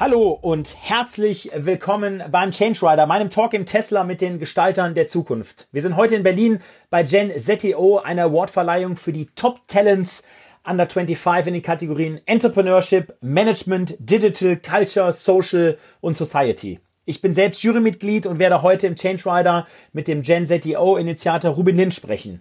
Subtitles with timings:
[0.00, 5.08] Hallo und herzlich willkommen beim Change Rider, meinem Talk im Tesla mit den Gestaltern der
[5.08, 5.66] Zukunft.
[5.72, 10.22] Wir sind heute in Berlin bei Gen ZTO, einer Awardverleihung für die Top Talents
[10.64, 16.78] Under 25 in den Kategorien Entrepreneurship, Management, Digital, Culture, Social und Society.
[17.04, 21.50] Ich bin selbst Jurymitglied und werde heute im Change Rider mit dem Gen ZTO Initiator
[21.50, 22.40] Rubin Lind sprechen.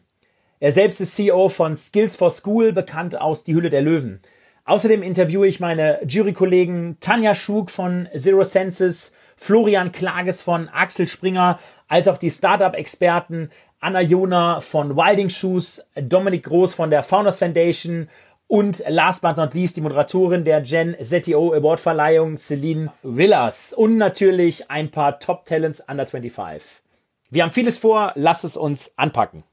[0.60, 4.22] Er selbst ist CEO von Skills for School, bekannt aus Die Hülle der Löwen.
[4.68, 11.58] Außerdem interviewe ich meine Jurykollegen Tanja Schug von Zero Senses, Florian Klages von Axel Springer,
[11.88, 13.50] als auch die Startup-Experten
[13.80, 18.10] Anna Jona von Wilding Shoes, Dominik Groß von der Founders Foundation
[18.48, 23.72] und last but not least die Moderatorin der Gen ZTO Award Verleihung, Celine Villas.
[23.72, 26.82] Und natürlich ein paar Top Talents under 25.
[27.30, 29.46] Wir haben vieles vor, lass es uns anpacken.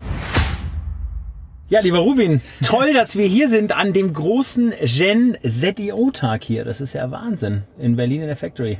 [1.74, 6.64] Ja, lieber Rubin, toll, dass wir hier sind an dem großen Gen ZDO-Tag hier.
[6.64, 7.64] Das ist ja Wahnsinn.
[7.80, 8.78] In Berlin in der Factory.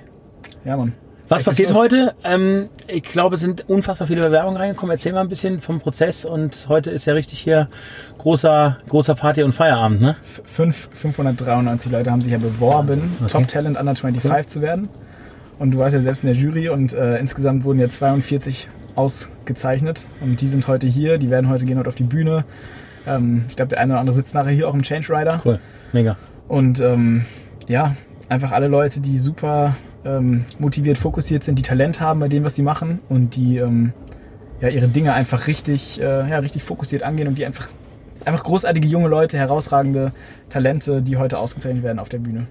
[0.65, 0.93] Ja, Mann.
[1.27, 2.15] Was passiert heute?
[2.23, 4.93] Ähm, ich glaube, es sind unfassbar viele Bewerbungen reingekommen.
[4.93, 6.25] Erzähl mal ein bisschen vom Prozess.
[6.25, 7.69] Und heute ist ja richtig hier
[8.19, 10.15] großer, großer Party- und Feierabend, ne?
[10.45, 13.29] Fünf, 593 Leute haben sich ja beworben, okay.
[13.29, 14.47] Top Talent Under 25 cool.
[14.47, 14.89] zu werden.
[15.59, 20.07] Und du warst ja selbst in der Jury und äh, insgesamt wurden ja 42 ausgezeichnet.
[20.21, 22.45] Und die sind heute hier, die werden heute gehen heute auf die Bühne.
[23.07, 25.41] Ähm, ich glaube, der eine oder andere sitzt nachher hier auch im Change Rider.
[25.45, 25.61] Cool,
[25.93, 26.17] mega.
[26.49, 27.25] Und ähm,
[27.67, 27.97] ja,
[28.29, 32.55] einfach alle Leute, die super ähm, motiviert, fokussiert sind, die Talent haben bei dem, was
[32.55, 33.93] sie machen und die ähm,
[34.61, 37.69] ja, ihre Dinge einfach richtig, äh, ja, richtig fokussiert angehen und die einfach,
[38.27, 40.13] einfach großartige junge Leute, herausragende
[40.49, 42.47] Talente, die heute ausgezeichnet werden auf der Bühne.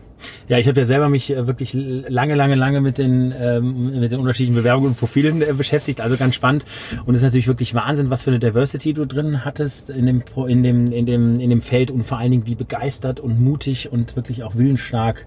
[0.47, 4.11] Ja, ich habe ja selber mich äh, wirklich lange, lange, lange mit den, ähm, mit
[4.11, 6.01] den unterschiedlichen Bewerbungen und Profilen äh, beschäftigt.
[6.01, 6.65] Also ganz spannend.
[7.05, 10.23] Und es ist natürlich wirklich Wahnsinn, was für eine Diversity du drin hattest in dem,
[10.47, 13.91] in dem, in dem, in dem Feld und vor allen Dingen, wie begeistert und mutig
[13.91, 15.25] und wirklich auch willensstark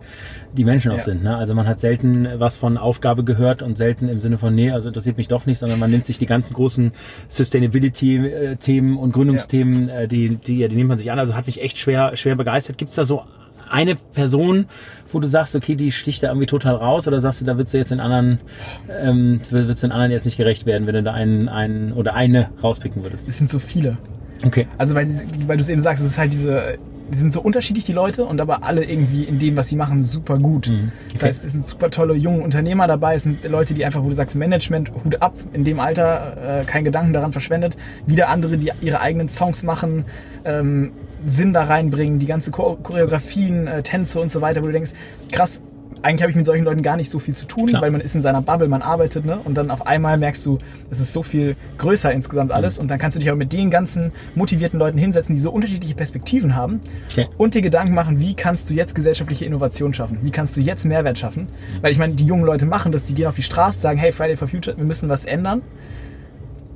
[0.57, 1.05] die Menschen auch ja.
[1.05, 1.23] sind.
[1.23, 1.37] Ne?
[1.37, 4.89] Also man hat selten was von Aufgabe gehört und selten im Sinne von, nee, also
[4.89, 6.93] interessiert mich doch nicht, sondern man nimmt sich die ganzen großen
[7.29, 10.01] Sustainability-Themen und Gründungsthemen, ja.
[10.01, 11.19] Äh, die, die, die nimmt man sich an.
[11.19, 12.79] Also hat mich echt schwer, schwer begeistert.
[12.79, 13.23] Gibt es da so
[13.69, 14.67] eine Person,
[15.13, 17.75] wo du sagst, okay, die sticht da irgendwie total raus oder sagst du, da würdest
[17.75, 18.41] du jetzt den anderen,
[18.89, 22.15] ähm, würdest du den anderen jetzt nicht gerecht werden, wenn du da einen, einen oder
[22.15, 23.29] eine rauspicken würdest?
[23.29, 23.99] Es sind so viele.
[24.45, 24.67] Okay.
[24.79, 25.09] Also weil,
[25.47, 26.79] weil du es eben sagst, es ist halt diese,
[27.11, 30.03] die sind so unterschiedlich, die Leute, und aber alle irgendwie in dem, was sie machen,
[30.03, 30.69] super gut.
[30.69, 30.75] Mhm.
[30.75, 31.13] Okay.
[31.13, 34.09] Das heißt, es sind super tolle junge Unternehmer dabei, es sind Leute, die einfach, wo
[34.09, 37.77] du sagst, Management, Hut ab, in dem Alter, äh, kein Gedanken daran verschwendet.
[38.07, 40.05] Wieder andere, die ihre eigenen Songs machen,
[40.45, 40.93] ähm,
[41.27, 44.93] Sinn da reinbringen, die ganze Choreografien, äh, Tänze und so weiter, wo du denkst,
[45.33, 45.63] krass,
[46.03, 47.83] eigentlich habe ich mit solchen Leuten gar nicht so viel zu tun, Klar.
[47.83, 49.39] weil man ist in seiner Bubble, man arbeitet, ne?
[49.45, 50.59] Und dann auf einmal merkst du,
[50.91, 52.77] es ist so viel größer insgesamt alles.
[52.77, 52.83] Mhm.
[52.83, 55.95] Und dann kannst du dich auch mit den ganzen motivierten Leuten hinsetzen, die so unterschiedliche
[55.95, 56.81] Perspektiven haben
[57.11, 57.29] okay.
[57.37, 60.19] und dir Gedanken machen, wie kannst du jetzt gesellschaftliche Innovation schaffen?
[60.23, 61.49] Wie kannst du jetzt Mehrwert schaffen?
[61.81, 64.13] Weil ich meine, die jungen Leute machen das, die gehen auf die Straße, sagen, hey,
[64.13, 65.63] Friday for Future, wir müssen was ändern.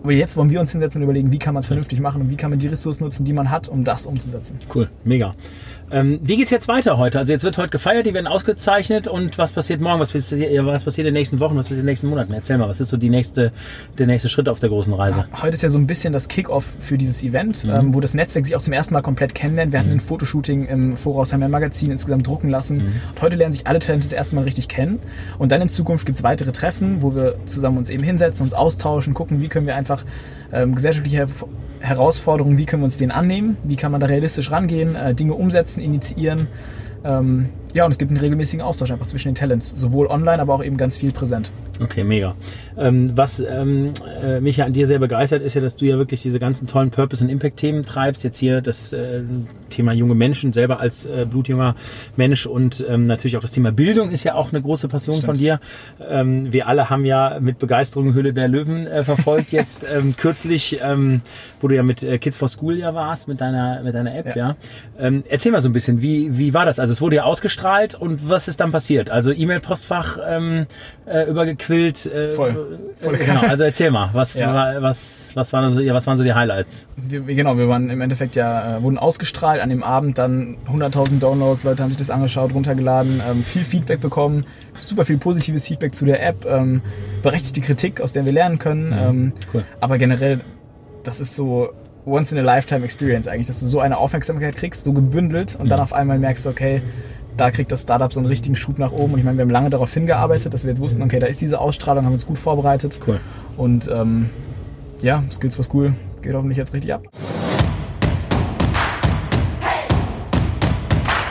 [0.02, 2.30] Aber jetzt wollen wir uns hinsetzen und überlegen, wie kann man es vernünftig machen und
[2.30, 4.58] wie kann man die Ressourcen nutzen, die man hat, um das umzusetzen.
[4.74, 5.34] Cool, mega.
[5.92, 7.18] Ähm, wie geht's jetzt weiter heute?
[7.18, 10.00] Also jetzt wird heute gefeiert, die werden ausgezeichnet und was passiert morgen?
[10.00, 11.56] Was passiert, was passiert in den nächsten Wochen?
[11.56, 12.32] Was passiert in den nächsten Monaten?
[12.32, 13.52] Erzähl mal, was ist so die nächste,
[13.98, 15.24] der nächste Schritt auf der großen Reise?
[15.42, 17.70] Heute ist ja so ein bisschen das Kick-off für dieses Event, mhm.
[17.70, 19.72] ähm, wo das Netzwerk sich auch zum ersten Mal komplett kennenlernt.
[19.72, 19.96] Wir hatten mhm.
[19.96, 22.78] ein Fotoshooting im Voraus, haben ein Magazin insgesamt drucken lassen.
[22.78, 22.92] Mhm.
[23.14, 25.00] Und heute lernen sich alle Talente das erste Mal richtig kennen.
[25.38, 29.14] Und dann in Zukunft gibt's weitere Treffen, wo wir zusammen uns eben hinsetzen, uns austauschen,
[29.14, 30.04] gucken, wie können wir einfach
[30.52, 31.26] ähm, gesellschaftliche
[31.80, 35.34] Herausforderungen, wie können wir uns denen annehmen, wie kann man da realistisch rangehen, äh, Dinge
[35.34, 36.46] umsetzen, initiieren.
[37.04, 40.54] Ähm, ja, und es gibt einen regelmäßigen Austausch einfach zwischen den Talents, sowohl online, aber
[40.54, 41.52] auch eben ganz viel präsent.
[41.80, 42.34] Okay, mega.
[42.76, 43.92] Ähm, was ähm,
[44.22, 46.66] äh, mich ja an dir sehr begeistert, ist ja, dass du ja wirklich diese ganzen
[46.66, 48.22] tollen Purpose- und Impact-Themen treibst.
[48.22, 49.22] Jetzt hier das äh,
[49.70, 51.74] Thema junge Menschen, selber als äh, blutjunger
[52.16, 55.26] Mensch und ähm, natürlich auch das Thema Bildung ist ja auch eine große Passion Stimmt.
[55.26, 55.60] von dir.
[56.06, 60.80] Ähm, wir alle haben ja mit Begeisterung Hülle der Löwen äh, verfolgt jetzt ähm, kürzlich,
[60.82, 61.22] ähm,
[61.60, 64.36] wo du ja mit äh, Kids for School ja warst, mit deiner, mit deiner App,
[64.36, 64.36] ja.
[64.36, 64.56] ja.
[64.98, 66.78] Ähm, erzähl mal so ein bisschen, wie, wie war das?
[66.78, 67.24] Also es wurde ja
[67.60, 69.10] ausgestrahlt und was ist dann passiert?
[69.10, 70.66] Also E-Mail-Postfach ähm,
[71.06, 72.06] äh, übergequillt.
[72.06, 72.78] Äh, Voll.
[72.96, 73.14] Voll.
[73.14, 74.52] Äh, genau, also erzähl mal, was, ja.
[74.52, 76.86] war, was, was, waren so, was waren so die Highlights?
[76.96, 81.18] Wir, genau, wir waren im Endeffekt ja, äh, wurden ausgestrahlt an dem Abend, dann 100.000
[81.18, 85.94] Downloads, Leute haben sich das angeschaut, runtergeladen, ähm, viel Feedback bekommen, super viel positives Feedback
[85.94, 86.82] zu der App, ähm,
[87.22, 88.86] berechtigte Kritik, aus der wir lernen können.
[88.88, 88.98] Mhm.
[88.98, 89.64] Ähm, cool.
[89.80, 90.40] Aber generell,
[91.04, 91.70] das ist so
[92.06, 95.68] once in a lifetime experience eigentlich, dass du so eine Aufmerksamkeit kriegst, so gebündelt und
[95.68, 95.82] dann Mhm.
[95.82, 96.82] auf einmal merkst, okay,
[97.36, 99.14] da kriegt das Startup so einen richtigen Schub nach oben.
[99.14, 101.40] Und ich meine, wir haben lange darauf hingearbeitet, dass wir jetzt wussten, okay, da ist
[101.40, 102.98] diese Ausstrahlung, haben uns gut vorbereitet.
[103.06, 103.20] Cool.
[103.56, 104.30] Und ähm,
[105.00, 107.04] ja, Skills for School geht hoffentlich jetzt richtig ab.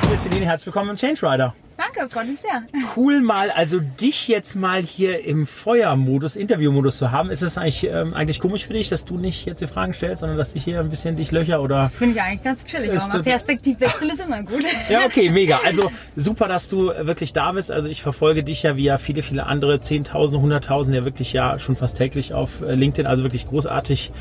[0.03, 1.53] Liebe Celine, herzlich willkommen im Change Rider.
[1.99, 2.63] Danke, freut mich sehr.
[2.95, 7.29] Cool mal, also dich jetzt mal hier im Feuermodus, Interviewmodus zu haben.
[7.29, 10.21] Ist es eigentlich, ähm, eigentlich komisch für dich, dass du nicht jetzt die Fragen stellst,
[10.21, 12.91] sondern dass ich hier ein bisschen dich löcher oder Finde ich eigentlich ganz chillig.
[12.91, 14.63] Ist Aber Perspektivwechsel ist immer gut.
[14.89, 15.59] Ja, okay, mega.
[15.65, 17.71] Also super, dass du wirklich da bist.
[17.71, 21.59] Also ich verfolge dich ja wie ja viele, viele andere, Zehntausende, Hunderttausende, ja wirklich ja
[21.59, 23.07] schon fast täglich auf äh, LinkedIn.
[23.07, 24.11] Also wirklich großartig,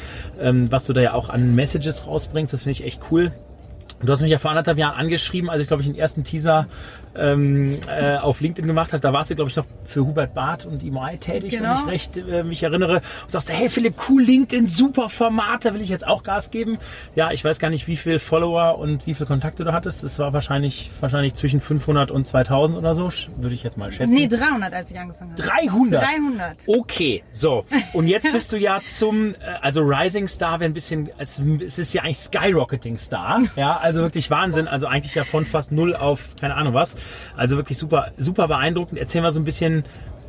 [0.40, 2.52] ähm, was du da ja auch an Messages rausbringst.
[2.52, 3.32] Das finde ich echt cool.
[4.00, 6.68] Du hast mich ja vor anderthalb Jahren angeschrieben, als ich glaube ich den ersten Teaser
[7.18, 9.00] ähm, äh, auf LinkedIn gemacht habe.
[9.00, 11.70] Da warst du glaube ich noch für Hubert Barth und EY tätig, Genau.
[11.86, 12.96] wenn ich recht äh, mich erinnere.
[13.24, 16.78] Und sagst, hey Philipp, cool LinkedIn, super Format, da will ich jetzt auch Gas geben.
[17.14, 20.04] Ja, ich weiß gar nicht, wie viel Follower und wie viel Kontakte du hattest.
[20.04, 24.12] Es war wahrscheinlich wahrscheinlich zwischen 500 und 2000 oder so, würde ich jetzt mal schätzen.
[24.14, 25.42] Nee, 300, als ich angefangen habe.
[25.42, 26.02] 300.
[26.02, 26.56] 300.
[26.66, 27.64] Okay, so.
[27.92, 31.38] Und jetzt bist du ja zum, äh, also Rising Star wäre ein bisschen, es
[31.78, 33.42] ist ja eigentlich Skyrocketing Star.
[33.56, 34.68] Ja, also wirklich Wahnsinn.
[34.68, 36.94] Also eigentlich ja von fast null auf, keine Ahnung was.
[37.36, 38.98] Also wirklich super, super beeindruckend.
[38.98, 39.84] Erzähl mal so ein bisschen,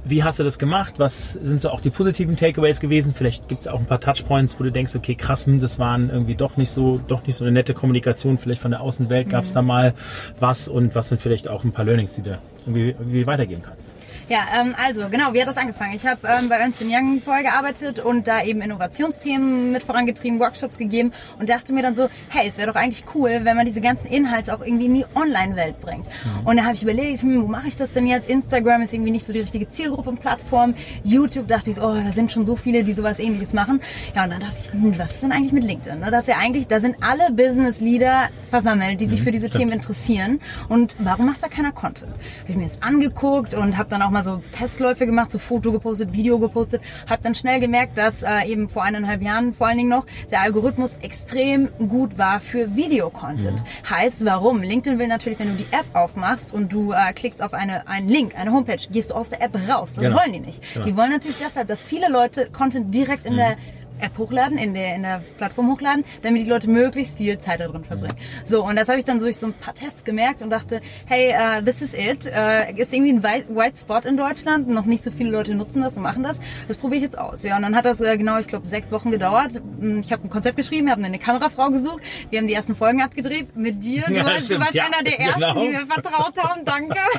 [0.06, 0.96] wie hast du das gemacht?
[0.98, 3.14] Was sind so auch die positiven Takeaways gewesen?
[3.16, 6.10] Vielleicht gibt es auch ein paar Touchpoints, wo du denkst, okay, krass, hm, das waren
[6.10, 8.38] irgendwie doch nicht so, doch nicht so eine nette Kommunikation.
[8.38, 9.94] Vielleicht von der Außenwelt gab es da mal
[10.40, 13.94] was und was sind vielleicht auch ein paar Learnings, die du irgendwie, irgendwie weitergeben kannst.
[14.30, 15.96] Ja, ähm, also genau, wie hat das angefangen?
[15.96, 20.78] Ich habe ähm, bei Ernst Young vorher gearbeitet und da eben Innovationsthemen mit vorangetrieben, Workshops
[20.78, 23.82] gegeben und dachte mir dann so, hey, es wäre doch eigentlich cool, wenn man diese
[23.82, 26.06] ganzen Inhalte auch irgendwie in die Online-Welt bringt.
[26.46, 28.30] Und da habe ich überlegt, hm, wo mache ich das denn jetzt?
[28.30, 30.76] Instagram ist irgendwie nicht so die richtige Zielgruppe und Plattform.
[31.04, 33.82] YouTube dachte ich, so, oh, da sind schon so viele, die sowas ähnliches machen.
[34.16, 36.00] Ja, und dann dachte ich, hm, was ist denn eigentlich mit LinkedIn?
[36.00, 36.12] ne?
[36.12, 40.40] Das ist ja eigentlich, da sind alle Business-Leader versammelt, die sich für diese Themen interessieren.
[40.68, 42.12] Und warum macht da keiner Content?
[42.12, 45.72] Habe ich mir das angeguckt und habe dann auch mal so Testläufe gemacht, so Foto
[45.72, 46.82] gepostet, Video gepostet.
[47.08, 50.42] Habe dann schnell gemerkt, dass äh, eben vor eineinhalb Jahren vor allen Dingen noch der
[50.42, 53.64] Algorithmus extrem gut war für Videocontent.
[53.90, 54.62] Heißt, warum?
[54.62, 58.10] LinkedIn will natürlich, wenn du die App aufmachst und du äh, klickst auf eine, einen
[58.10, 59.94] Link, eine Homepage, gehst du aus der App raus.
[59.96, 60.18] Das Genau.
[60.20, 60.64] wollen die nicht.
[60.74, 60.86] Genau.
[60.86, 63.58] Die wollen natürlich deshalb, dass viele Leute Content direkt in der
[64.00, 67.68] App hochladen, in der, in der Plattform hochladen, damit die Leute möglichst viel Zeit da
[67.68, 68.16] drin verbringen.
[68.46, 71.34] So, und das habe ich dann durch so ein paar Tests gemerkt und dachte, hey,
[71.34, 72.26] uh, this is it.
[72.26, 74.68] Uh, ist irgendwie ein White, White Spot in Deutschland.
[74.68, 76.40] Noch nicht so viele Leute nutzen das und machen das.
[76.68, 77.44] Das probiere ich jetzt aus.
[77.44, 79.62] Ja, und dann hat das äh, genau, ich glaube, sechs Wochen gedauert.
[79.80, 82.04] Hm, Ich habe ein Konzept geschrieben, habe eine Kamerafrau gesucht.
[82.30, 84.04] Wir haben die ersten Folgen abgedreht mit dir.
[84.08, 85.62] Du, Ja, warst, du stimmt, warst ja, einer der ersten, genau.
[85.62, 86.66] die mir vertraut haben.
[86.66, 86.96] Danke.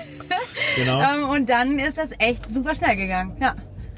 [0.76, 1.00] Genau.
[1.02, 3.36] ähm, und dann ist das echt super schnell gegangen.
[3.40, 3.56] Ja.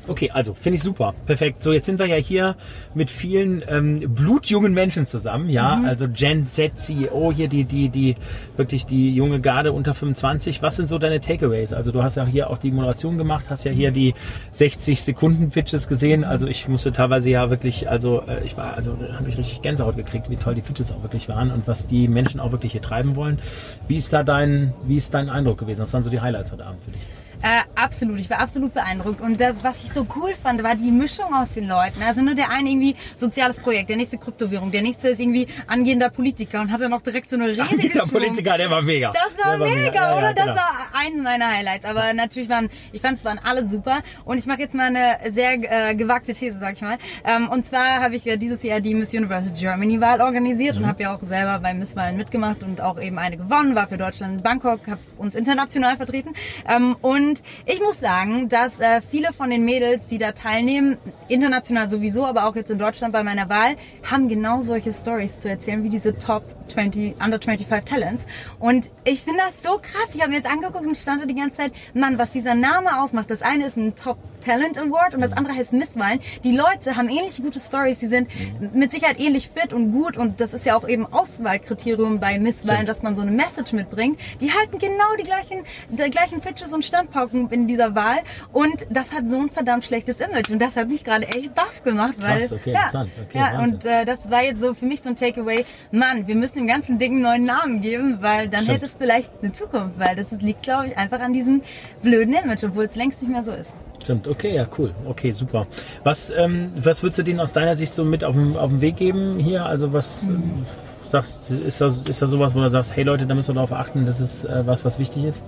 [0.09, 1.15] Okay, also finde ich super.
[1.27, 1.63] Perfekt.
[1.63, 2.57] So, jetzt sind wir ja hier
[2.95, 5.81] mit vielen ähm, blutjungen Menschen zusammen, ja.
[5.87, 8.17] Also Gen Z CEO hier, die, die, die,
[8.57, 10.61] wirklich die junge Garde unter 25.
[10.61, 11.73] Was sind so deine Takeaways?
[11.73, 14.15] Also du hast ja hier auch die Moderation gemacht, hast ja hier die
[14.51, 16.25] 60 Sekunden Pitches gesehen.
[16.25, 19.97] Also ich musste teilweise ja wirklich, also äh, ich war, also habe ich richtig Gänsehaut
[19.97, 22.83] gekriegt, wie toll die Pitches auch wirklich waren und was die Menschen auch wirklich hier
[22.83, 23.39] treiben wollen.
[23.87, 25.83] Wie ist da dein, wie ist dein Eindruck gewesen?
[25.83, 27.03] Was waren so die Highlights heute Abend für dich?
[27.43, 29.21] Äh, absolut, ich war absolut beeindruckt.
[29.21, 32.01] Und das, was ich so cool fand, war die Mischung aus den Leuten.
[32.07, 36.09] Also nur der eine irgendwie soziales Projekt, der nächste Kryptowährung, der nächste ist irgendwie angehender
[36.11, 38.11] Politiker und hat dann auch direkt so eine Rede Der geschwungen.
[38.11, 39.13] Politiker, der war mega.
[39.13, 40.27] Das war Der mega, Ja, oder?
[40.29, 40.47] ja, genau.
[40.47, 41.85] Das war eins meiner Highlights.
[41.85, 44.03] Aber natürlich waren, ich fand es waren alle super.
[44.25, 46.99] Und ich mache jetzt mal eine sehr äh, gewagte These, sag ich mal.
[47.25, 50.83] Ähm, und zwar habe ich ja dieses Jahr die Miss Universe Germany Wahl organisiert Mhm.
[50.83, 53.89] und habe ja auch selber bei Miss Wahlen mitgemacht und auch eben eine gewonnen, war
[53.89, 56.35] für Deutschland in Bangkok, habe uns international vertreten.
[56.69, 57.32] Ähm, und
[57.67, 60.99] ich muss sagen, dass äh, viele von den Mädels, die da teilnehmen,
[61.29, 63.77] international sowieso, aber auch jetzt in Deutschland bei meiner Wahl,
[64.11, 68.25] haben genau solche Stories zu erzählen wie diese Top 20, Under 25 Talents.
[68.59, 70.15] Und ich finde das so krass.
[70.15, 73.01] Ich habe mir das angeguckt und stand da die ganze Zeit, Mann, was dieser Name
[73.01, 73.31] ausmacht.
[73.31, 76.21] Das eine ist ein Top Talent Award und das andere heißt Misswahlen.
[76.45, 77.99] Die Leute haben ähnlich gute Stories.
[77.99, 78.29] Die sind
[78.75, 82.87] mit Sicherheit ähnlich fit und gut und das ist ja auch eben Auswahlkriterium bei Misswahlen,
[82.87, 84.19] dass man so eine Message mitbringt.
[84.41, 86.85] Die halten genau die gleichen, die gleichen Pitches und
[87.23, 88.19] Standpauken in dieser Wahl
[88.53, 91.83] und das hat so ein verdammt schlechtes Image und das hat mich gerade echt baff
[91.85, 93.11] gemacht, weil Krass, okay, ja, interessant.
[93.29, 93.75] Okay, ja Wahnsinn.
[93.75, 95.65] und äh, das war jetzt so für mich so ein Takeaway.
[95.91, 98.77] Mann, wir müssen dem ganzen Ding einen neuen Namen geben, weil dann Stimmt.
[98.77, 101.63] hätte es vielleicht eine Zukunft, weil das liegt, glaube ich, einfach an diesem
[102.03, 103.75] blöden Image, obwohl es längst nicht mehr so ist.
[104.03, 104.93] Stimmt, okay, ja, cool.
[105.07, 105.67] Okay, super.
[106.03, 108.81] Was, ähm, was würdest du denen aus deiner Sicht so mit auf den, auf den
[108.81, 109.65] Weg geben hier?
[109.65, 110.67] Also was ähm,
[111.05, 113.73] sagst, ist da, ist da sowas, wo du sagst, hey Leute, da müssen wir darauf
[113.73, 115.45] achten, das ist äh, was, was wichtig ist?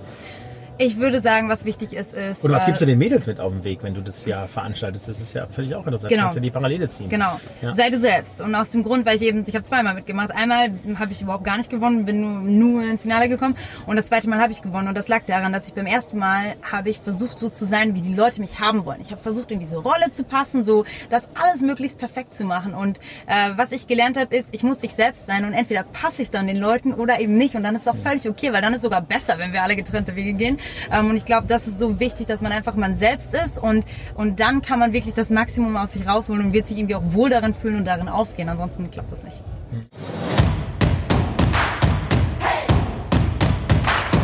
[0.77, 2.43] Ich würde sagen, was wichtig ist, ist.
[2.43, 4.45] Oder was äh, gibst du den Mädels mit auf den Weg, wenn du das ja
[4.45, 5.07] veranstaltest?
[5.07, 6.09] Das ist ja völlig auch interessant.
[6.09, 6.23] Genau.
[6.23, 7.07] Kannst du die Parallele ziehen.
[7.07, 7.39] Genau.
[7.61, 7.73] Ja.
[7.75, 8.41] Sei du selbst.
[8.41, 10.31] Und aus dem Grund, weil ich eben, ich habe zweimal mitgemacht.
[10.31, 13.55] Einmal habe ich überhaupt gar nicht gewonnen, bin nur, nur ins Finale gekommen.
[13.85, 14.89] Und das zweite Mal habe ich gewonnen.
[14.89, 17.95] Und das lag daran, dass ich beim ersten Mal habe ich versucht, so zu sein,
[17.95, 18.99] wie die Leute mich haben wollen.
[18.99, 22.73] Ich habe versucht, in diese Rolle zu passen, so das alles möglichst perfekt zu machen.
[22.73, 25.45] Und äh, was ich gelernt habe, ist, ich muss ich selbst sein.
[25.45, 27.55] Und entweder passe ich dann den Leuten oder eben nicht.
[27.55, 29.63] Und dann ist es auch völlig okay, weil dann ist es sogar besser, wenn wir
[29.63, 30.59] alle getrennte Wege gehen.
[30.91, 33.57] Ähm, und ich glaube, das ist so wichtig, dass man einfach man selbst ist.
[33.57, 36.95] Und, und dann kann man wirklich das Maximum aus sich rausholen und wird sich irgendwie
[36.95, 38.49] auch wohl darin fühlen und darin aufgehen.
[38.49, 39.41] Ansonsten klappt das nicht.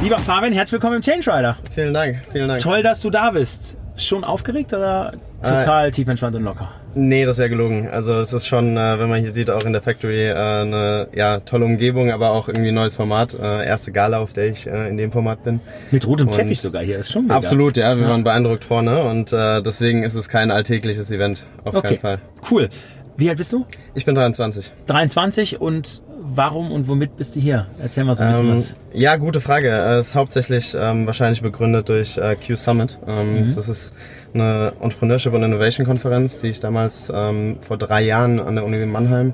[0.01, 1.57] Lieber Fabian, herzlich willkommen im Change Rider.
[1.75, 2.61] Vielen Dank, vielen Dank.
[2.61, 3.77] Toll, dass du da bist.
[4.01, 5.11] Schon aufgeregt oder
[5.43, 6.69] total tief entspannt und locker?
[6.93, 7.87] Nee, das wäre gelogen.
[7.89, 11.07] Also es ist schon, äh, wenn man hier sieht, auch in der Factory äh, eine
[11.13, 13.33] ja, tolle Umgebung, aber auch irgendwie ein neues Format.
[13.33, 15.61] Äh, erste Gala, auf der ich äh, in dem Format bin.
[15.91, 17.35] Mit rotem Und- Teppich sogar hier, ist schon mega.
[17.35, 17.95] Absolut, ja.
[17.97, 21.45] Wir waren beeindruckt vorne und äh, deswegen ist es kein alltägliches Event.
[21.63, 22.19] Auf Okay, keinen Fall.
[22.51, 22.69] cool.
[23.17, 23.65] Wie alt bist du?
[23.93, 24.71] Ich bin 23.
[24.87, 26.01] 23 und
[26.35, 27.67] warum und womit bist du hier?
[27.81, 28.75] Erzähl mal so ein bisschen Ähm, was.
[28.93, 29.69] ja, gute Frage.
[29.69, 32.99] Es ist hauptsächlich ähm, wahrscheinlich begründet durch äh, Q Summit.
[33.07, 33.55] Ähm, Mhm.
[33.55, 33.93] Das ist
[34.33, 38.85] eine Entrepreneurship und Innovation Konferenz, die ich damals ähm, vor drei Jahren an der Uni
[38.85, 39.33] Mannheim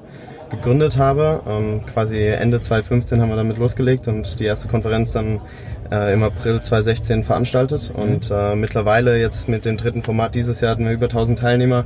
[0.49, 1.41] gegründet habe.
[1.47, 5.41] Ähm, quasi Ende 2015 haben wir damit losgelegt und die erste Konferenz dann
[5.91, 7.91] äh, im April 2016 veranstaltet.
[7.95, 8.01] Mhm.
[8.01, 11.85] Und äh, mittlerweile jetzt mit dem dritten Format dieses Jahr hatten wir über 1000 Teilnehmer.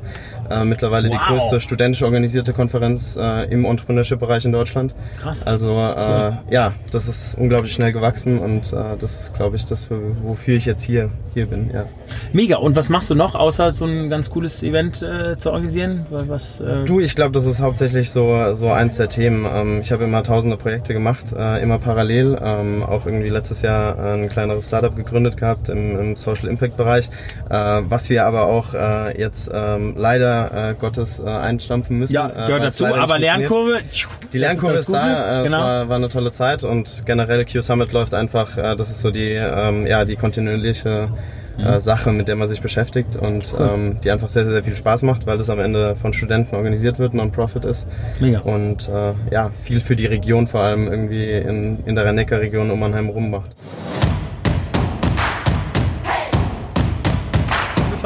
[0.50, 1.28] Äh, mittlerweile die Wow.
[1.28, 4.94] größte studentisch organisierte Konferenz äh, im Entrepreneurship-Bereich in Deutschland.
[5.22, 5.46] Krass.
[5.46, 9.86] Also äh, ja, das ist unglaublich schnell gewachsen und äh, das ist, glaube ich, das,
[9.86, 11.70] für, wofür ich jetzt hier, hier bin.
[11.74, 11.86] Ja.
[12.34, 12.58] Mega.
[12.58, 16.06] Und was machst du noch, außer so ein ganz cooles Event zu organisieren?
[16.10, 19.46] Was, Du, ich glaube, das ist hauptsächlich so, so eins der Themen.
[19.52, 22.38] Ähm, ich habe immer tausende Projekte gemacht, immer parallel.
[22.42, 26.78] Ähm, auch irgendwie letztes Jahr äh, ein kleineres Startup gegründet gehabt im, im Social Impact
[26.78, 27.10] Bereich,
[27.50, 27.54] äh,
[27.88, 32.14] was wir aber auch äh, jetzt ähm, leider äh, Gottes äh, einstampfen müssen.
[32.14, 33.20] ja, äh, gehört dazu, aber.
[33.20, 33.80] Lernkurve.
[34.34, 35.00] Die Lernkurve ist, Gute.
[35.00, 35.58] da, äh, Genau.
[35.58, 39.02] es war, war eine tolle Zeit und generell Q Summit läuft einfach, äh, das ist
[39.02, 41.10] so die, ähm, ja, die kontinuierliche.
[41.64, 44.76] Äh, Sache, mit der man sich beschäftigt und ähm, die einfach sehr, sehr, sehr viel
[44.76, 47.88] Spaß macht, weil das am Ende von Studenten organisiert wird, Non-Profit ist.
[48.20, 48.40] Mega.
[48.40, 52.80] Und äh, ja, viel für die Region, vor allem irgendwie in, in der Rhein-Neckar-Region um
[52.80, 53.52] Mannheim rum macht.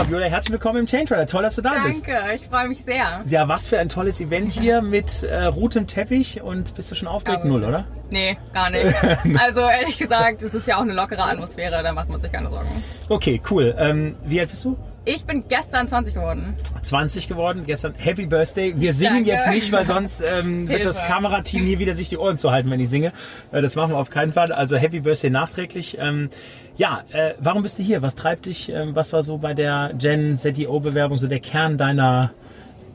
[0.06, 1.26] Fabiola, herzlich willkommen im Change Rider.
[1.26, 2.08] Toll, dass du da bist.
[2.08, 3.24] Danke, ich freue mich sehr.
[3.26, 7.08] Ja, was für ein tolles Event hier mit äh, rotem Teppich und bist du schon
[7.08, 7.40] aufgeregt?
[7.42, 7.86] Aber- Null, oder?
[8.12, 8.96] Nee, gar nicht.
[9.40, 12.50] Also ehrlich gesagt, es ist ja auch eine lockere Atmosphäre, da macht man sich keine
[12.52, 12.68] Sorgen.
[13.10, 13.74] Okay, cool.
[13.80, 14.78] Ähm, wie alt bist du?
[15.08, 16.56] Ich bin gestern 20 geworden.
[16.82, 18.74] 20 geworden, gestern Happy Birthday.
[18.76, 19.30] Wir singen Danke.
[19.30, 20.96] jetzt nicht, weil sonst ähm, wird das.
[21.04, 23.12] Kamerateam hier wieder sich die Ohren zuhalten, wenn ich singe.
[23.52, 24.52] Äh, das machen wir auf keinen Fall.
[24.52, 25.98] Also Happy Birthday nachträglich.
[26.00, 26.30] Ähm,
[26.76, 28.02] ja, äh, warum bist du hier?
[28.02, 28.70] Was treibt dich?
[28.70, 32.32] Ähm, was war so bei der Gen ZDO Bewerbung so der Kern deiner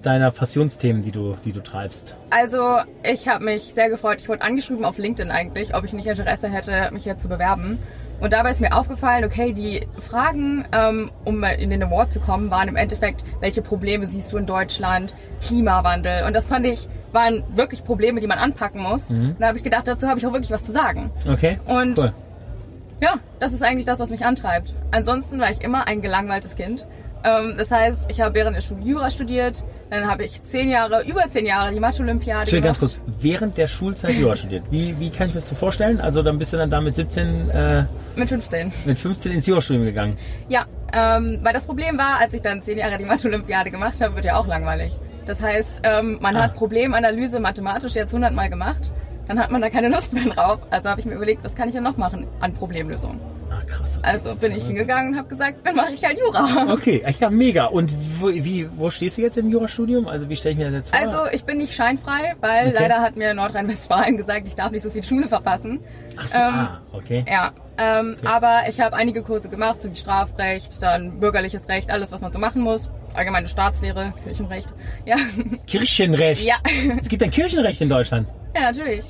[0.03, 2.17] deiner Passionsthemen, die du die du treibst?
[2.31, 4.19] Also ich habe mich sehr gefreut.
[4.21, 7.79] Ich wurde angeschrieben auf LinkedIn eigentlich, ob ich nicht Interesse hätte, mich hier zu bewerben.
[8.21, 12.51] Und dabei ist mir aufgefallen, okay, die Fragen, ähm, um in den Award zu kommen,
[12.51, 16.25] waren im Endeffekt, welche Probleme siehst du in Deutschland, Klimawandel.
[16.27, 19.15] Und das fand ich, waren wirklich Probleme, die man anpacken muss.
[19.39, 21.11] Da habe ich gedacht, dazu habe ich auch wirklich was zu sagen.
[21.27, 21.59] Okay.
[21.67, 22.13] Und cool.
[23.01, 24.75] Ja, das ist eigentlich das, was mich antreibt.
[24.91, 26.87] Ansonsten war ich immer ein gelangweiltes Kind.
[27.23, 31.03] Ähm, das heißt, ich habe während der Schule Jura studiert, dann habe ich zehn Jahre,
[31.05, 32.99] über zehn Jahre die Mathe-Olympiade Entschuldigung, ganz gemacht.
[33.07, 33.23] kurz.
[33.23, 34.65] Während der Schulzeit Jura studiert.
[34.71, 36.01] Wie, wie kann ich mir das so vorstellen?
[36.01, 37.85] Also dann bist du dann da mit 17, äh,
[38.17, 38.73] Mit 15.
[38.87, 40.17] mit 15 ins Jurastudium gegangen.
[40.49, 44.15] Ja, ähm, weil das Problem war, als ich dann zehn Jahre die Mathe-Olympiade gemacht habe,
[44.15, 44.93] wird ja auch langweilig.
[45.27, 46.45] Das heißt, ähm, man Ah.
[46.45, 48.91] hat Problemanalyse mathematisch jetzt hundertmal gemacht,
[49.29, 50.61] dann hat man da keine Lust mehr drauf.
[50.71, 53.21] Also habe ich mir überlegt, was kann ich denn noch machen an Problemlösung?
[53.71, 53.99] Krass.
[53.99, 56.73] okay, Also bin ich hingegangen und habe gesagt, dann mache ich halt Jura.
[56.73, 57.67] Okay, ja, mega.
[57.67, 60.09] Und wo, wie, wo stehst du jetzt im Jurastudium?
[60.09, 60.99] Also wie stelle ich mir das jetzt vor?
[61.01, 62.77] Also ich bin nicht scheinfrei, weil Okay.
[62.79, 65.81] leider hat mir Nordrhein-Westfalen gesagt, ich darf nicht so viel Schule verpassen.
[66.17, 67.25] ach so, ähm, ah, okay.
[67.29, 72.13] Ja, ähm, aber ich habe einige Kurse gemacht, so wie Strafrecht, dann bürgerliches Recht, alles,
[72.13, 72.91] was man so machen muss.
[73.15, 74.69] Allgemeine Staatslehre, Kirchenrecht.
[75.05, 75.17] Ja,
[75.67, 76.45] Kirchenrecht.
[76.45, 76.57] Ja.
[77.01, 78.29] Es gibt ein Kirchenrecht in Deutschland.
[78.55, 79.05] ja natürlich.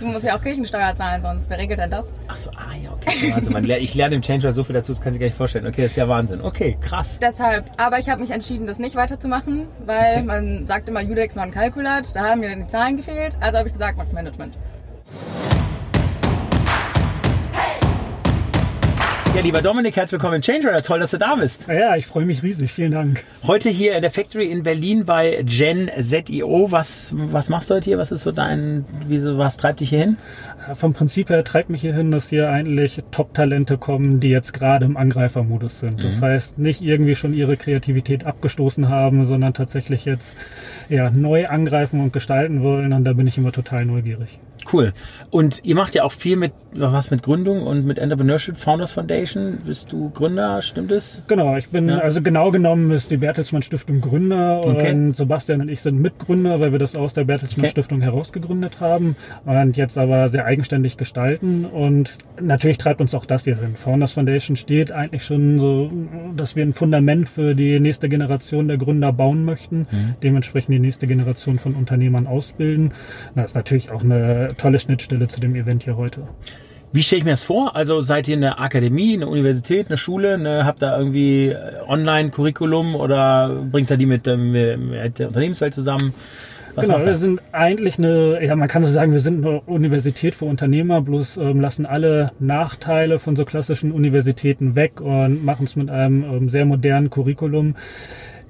[0.00, 2.06] Du musst ja auch Kirchensteuer zahlen, sonst wer regelt denn das?
[2.28, 3.32] Ach so, ah ja, okay.
[3.32, 5.36] Also man, lernt- ich lerne im Changer so viel dazu, das kann sich gar nicht
[5.36, 5.66] vorstellen.
[5.66, 6.40] Okay, das ist ja Wahnsinn.
[6.40, 7.18] Okay, krass.
[7.20, 10.22] Deshalb, aber ich habe mich entschieden, das nicht weiterzumachen, weil Okay.
[10.22, 13.72] man sagt immer Judex non calculat, da haben mir die Zahlen gefehlt, also habe ich
[13.74, 14.56] gesagt, mach ich Management.
[19.34, 20.82] Ja, lieber Dominik, herzlich willkommen im Change Rider.
[20.82, 21.66] Toll, dass du da bist.
[21.66, 22.70] Ja, ich freue mich riesig.
[22.70, 23.24] Vielen Dank.
[23.46, 26.70] Heute hier in der Factory in Berlin bei Gen ZIO.
[26.70, 27.96] Was, was machst du heute hier?
[27.96, 30.16] Was ist so dein, wieso, was treibt dich hier hin?
[30.74, 34.84] Vom Prinzip her treibt mich hier hin, dass hier eigentlich Top-Talente kommen, die jetzt gerade
[34.84, 35.98] im Angreifermodus sind.
[35.98, 36.02] Mhm.
[36.02, 40.36] Das heißt, nicht irgendwie schon ihre Kreativität abgestoßen haben, sondern tatsächlich jetzt
[40.88, 42.92] ja, neu angreifen und gestalten wollen.
[42.92, 44.40] Und da bin ich immer total neugierig.
[44.70, 44.92] Cool.
[45.30, 49.58] Und ihr macht ja auch viel mit was mit Gründung und mit Entrepreneurship Founders Foundation.
[49.66, 51.22] Bist du Gründer, stimmt es?
[51.26, 51.98] Genau, ich bin, ja.
[51.98, 54.92] also genau genommen ist die Bertelsmann Stiftung Gründer okay.
[54.92, 57.70] und Sebastian und ich sind Mitgründer, weil wir das aus der Bertelsmann okay.
[57.72, 63.44] Stiftung herausgegründet haben und jetzt aber sehr eigenständig gestalten und natürlich treibt uns auch das
[63.44, 63.74] hier hin.
[63.74, 65.90] Founders Foundation steht eigentlich schon so,
[66.36, 70.14] dass wir ein Fundament für die nächste Generation der Gründer bauen möchten, mhm.
[70.22, 72.92] dementsprechend die nächste Generation von Unternehmern ausbilden.
[73.34, 76.28] Das ist natürlich auch eine tolle Schnittstelle zu dem Event hier heute.
[76.94, 77.74] Wie stelle ich mir das vor?
[77.74, 80.36] Also seid ihr eine Akademie, eine Universität, eine Schule?
[80.36, 81.56] Ne, habt ihr irgendwie äh,
[81.88, 86.12] Online-Curriculum oder bringt ihr die mit, ähm, mit der Unternehmenswelt zusammen?
[86.76, 90.46] Genau, wir sind eigentlich eine, ja, man kann so sagen, wir sind eine Universität für
[90.46, 95.90] Unternehmer, bloß ähm, lassen alle Nachteile von so klassischen Universitäten weg und machen es mit
[95.90, 97.74] einem ähm, sehr modernen Curriculum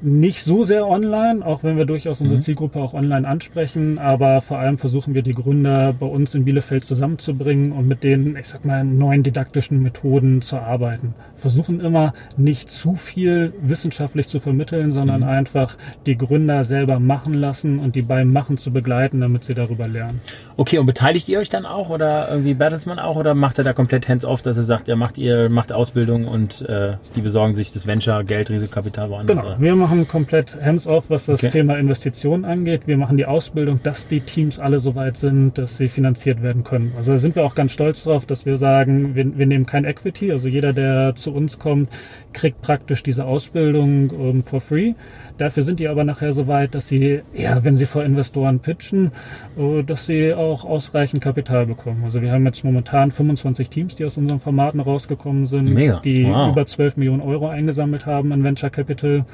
[0.02, 2.42] nicht so sehr online, auch wenn wir durchaus unsere mhm.
[2.42, 6.84] Zielgruppe auch online ansprechen, aber vor allem versuchen wir die Gründer bei uns in Bielefeld
[6.84, 11.14] zusammenzubringen und mit den, ich sag mal, neuen didaktischen Methoden zu arbeiten.
[11.42, 15.28] Versuchen immer nicht zu viel wissenschaftlich zu vermitteln, sondern mhm.
[15.28, 19.86] einfach die Gründer selber machen lassen und die beim Machen zu begleiten, damit sie darüber
[19.86, 20.20] lernen.
[20.56, 23.72] Okay, und beteiligt ihr euch dann auch oder irgendwie Bertelsmann auch oder macht ihr da
[23.72, 27.72] komplett hands-off, dass ihr sagt, ihr macht ihr macht Ausbildung und äh, die besorgen sich
[27.72, 29.40] das Venture, Geld, Risikokapital woanders?
[29.40, 31.52] Genau, wir machen machen komplett hands-off, was das okay.
[31.52, 32.86] Thema Investitionen angeht.
[32.86, 36.64] Wir machen die Ausbildung, dass die Teams alle so weit sind, dass sie finanziert werden
[36.64, 36.92] können.
[36.96, 39.84] Also da sind wir auch ganz stolz drauf, dass wir sagen, wir, wir nehmen kein
[39.84, 40.32] Equity.
[40.32, 41.88] Also jeder, der zu uns kommt,
[42.32, 44.94] kriegt praktisch diese Ausbildung ähm, for free.
[45.38, 49.12] Dafür sind die aber nachher so weit, dass sie, ja, wenn sie vor Investoren pitchen,
[49.58, 52.04] uh, dass sie auch ausreichend Kapital bekommen.
[52.04, 56.00] Also wir haben jetzt momentan 25 Teams, die aus unseren Formaten rausgekommen sind, Mega.
[56.04, 56.52] die wow.
[56.52, 59.24] über 12 Millionen Euro eingesammelt haben in Venture Capital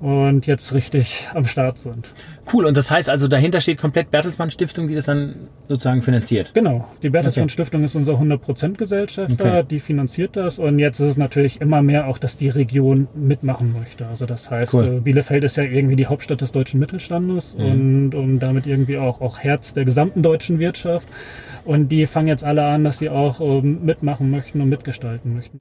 [0.00, 2.12] und jetzt richtig am Start sind.
[2.52, 6.52] Cool, und das heißt also, dahinter steht komplett Bertelsmann Stiftung, die das dann sozusagen finanziert?
[6.54, 7.52] Genau, die Bertelsmann okay.
[7.52, 9.64] Stiftung ist unser 100% Gesellschafter, okay.
[9.68, 13.72] die finanziert das und jetzt ist es natürlich immer mehr auch, dass die Region mitmachen
[13.72, 14.06] möchte.
[14.06, 14.96] Also das heißt, cool.
[14.96, 17.64] Äh, Bielefeld ist ja irgendwie die Hauptstadt des deutschen Mittelstandes mhm.
[17.64, 21.08] und, und damit irgendwie auch, auch Herz der gesamten deutschen Wirtschaft.
[21.64, 25.60] Und die fangen jetzt alle an, dass sie auch ähm, mitmachen möchten und mitgestalten möchten.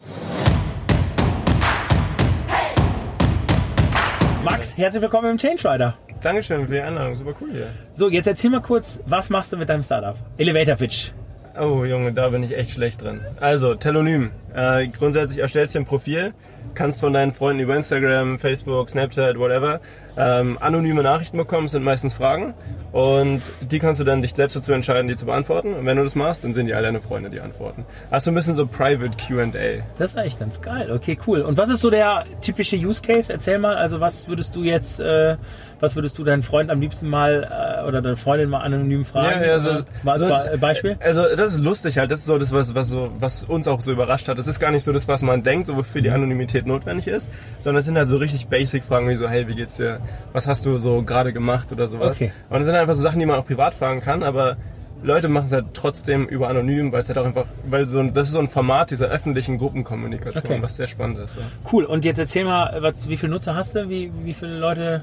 [4.43, 5.93] Max, herzlich willkommen im Change Rider.
[6.19, 7.67] Dankeschön für die Einladung, super cool hier.
[7.93, 10.15] So, jetzt erzähl mal kurz, was machst du mit deinem Startup?
[10.38, 11.12] Elevator Pitch.
[11.60, 13.21] Oh Junge, da bin ich echt schlecht drin.
[13.39, 14.32] Also, Telonym.
[14.56, 16.34] Äh, grundsätzlich erstellst du ein Profil,
[16.73, 19.80] kannst von deinen Freunden über Instagram, Facebook, Snapchat, whatever,
[20.17, 22.54] ähm, anonyme Nachrichten bekommen, sind meistens Fragen.
[22.91, 25.74] Und die kannst du dann dich selbst dazu entscheiden, die zu beantworten.
[25.74, 27.86] Und wenn du das machst, dann sind die all deine Freunde die Antworten.
[28.10, 29.84] Also ein bisschen so Private QA.
[29.97, 30.91] Das ist eigentlich ganz geil.
[30.91, 31.41] Okay, cool.
[31.41, 33.32] Und was ist so der typische Use Case?
[33.32, 35.38] Erzähl mal, also was würdest du jetzt, äh,
[35.81, 39.41] was würdest du deinen Freund am liebsten mal äh, oder deine Freundin mal anonym fragen?
[39.41, 40.95] Ja, ja, so, mal so, Be Beispiel?
[40.99, 42.11] Also das ist lustig halt.
[42.11, 44.37] Das ist so das, was, was, so, was uns auch so überrascht hat.
[44.37, 46.15] Das ist gar nicht so das, was man denkt, so wofür die mhm.
[46.15, 49.77] Anonymität notwendig ist, sondern es sind halt so richtig Basic-Fragen wie so, hey, wie geht's
[49.77, 49.99] dir?
[50.33, 52.17] Was hast du so gerade gemacht oder sowas?
[52.17, 52.31] Okay.
[52.49, 54.57] Und das sind einfach so Sachen, die man auch privat fragen kann, aber
[55.03, 58.27] Leute machen es halt trotzdem über anonym, weil es halt auch einfach, weil so das
[58.27, 60.61] ist so ein Format dieser öffentlichen Gruppenkommunikation, okay.
[60.61, 61.35] was sehr spannend ist.
[61.35, 61.41] Ja.
[61.71, 61.85] Cool.
[61.85, 63.89] Und jetzt erzähl mal, was, wie viele Nutzer hast du?
[63.89, 65.01] Wie, wie viele Leute?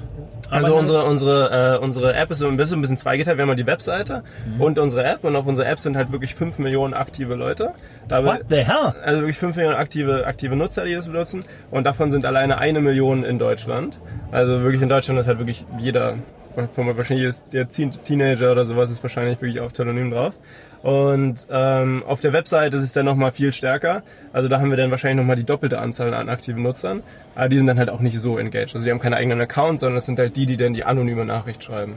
[0.51, 3.39] Also unsere unsere äh, unsere App ist so ein bisschen, ein bisschen zweigeteilt.
[3.39, 4.61] Wir haben halt die Webseite mhm.
[4.61, 7.73] und unsere App und auf unserer App sind halt wirklich 5 Millionen aktive Leute.
[8.07, 8.95] Dabei, What the hell?
[9.05, 12.81] Also wirklich 5 Millionen aktive aktive Nutzer, die das benutzen und davon sind alleine eine
[12.81, 13.99] Million in Deutschland.
[14.31, 16.15] Also wirklich in Deutschland ist halt wirklich jeder
[16.55, 20.35] wahrscheinlich ist der Teenager oder sowas ist wahrscheinlich wirklich auf Telonym drauf.
[20.83, 24.03] Und ähm, auf der Website ist es dann nochmal viel stärker.
[24.33, 27.03] Also da haben wir dann wahrscheinlich nochmal die doppelte Anzahl an aktiven Nutzern.
[27.35, 28.75] Aber die sind dann halt auch nicht so engaged.
[28.75, 31.25] Also die haben keinen eigenen Account, sondern es sind halt die, die dann die anonyme
[31.25, 31.97] Nachricht schreiben.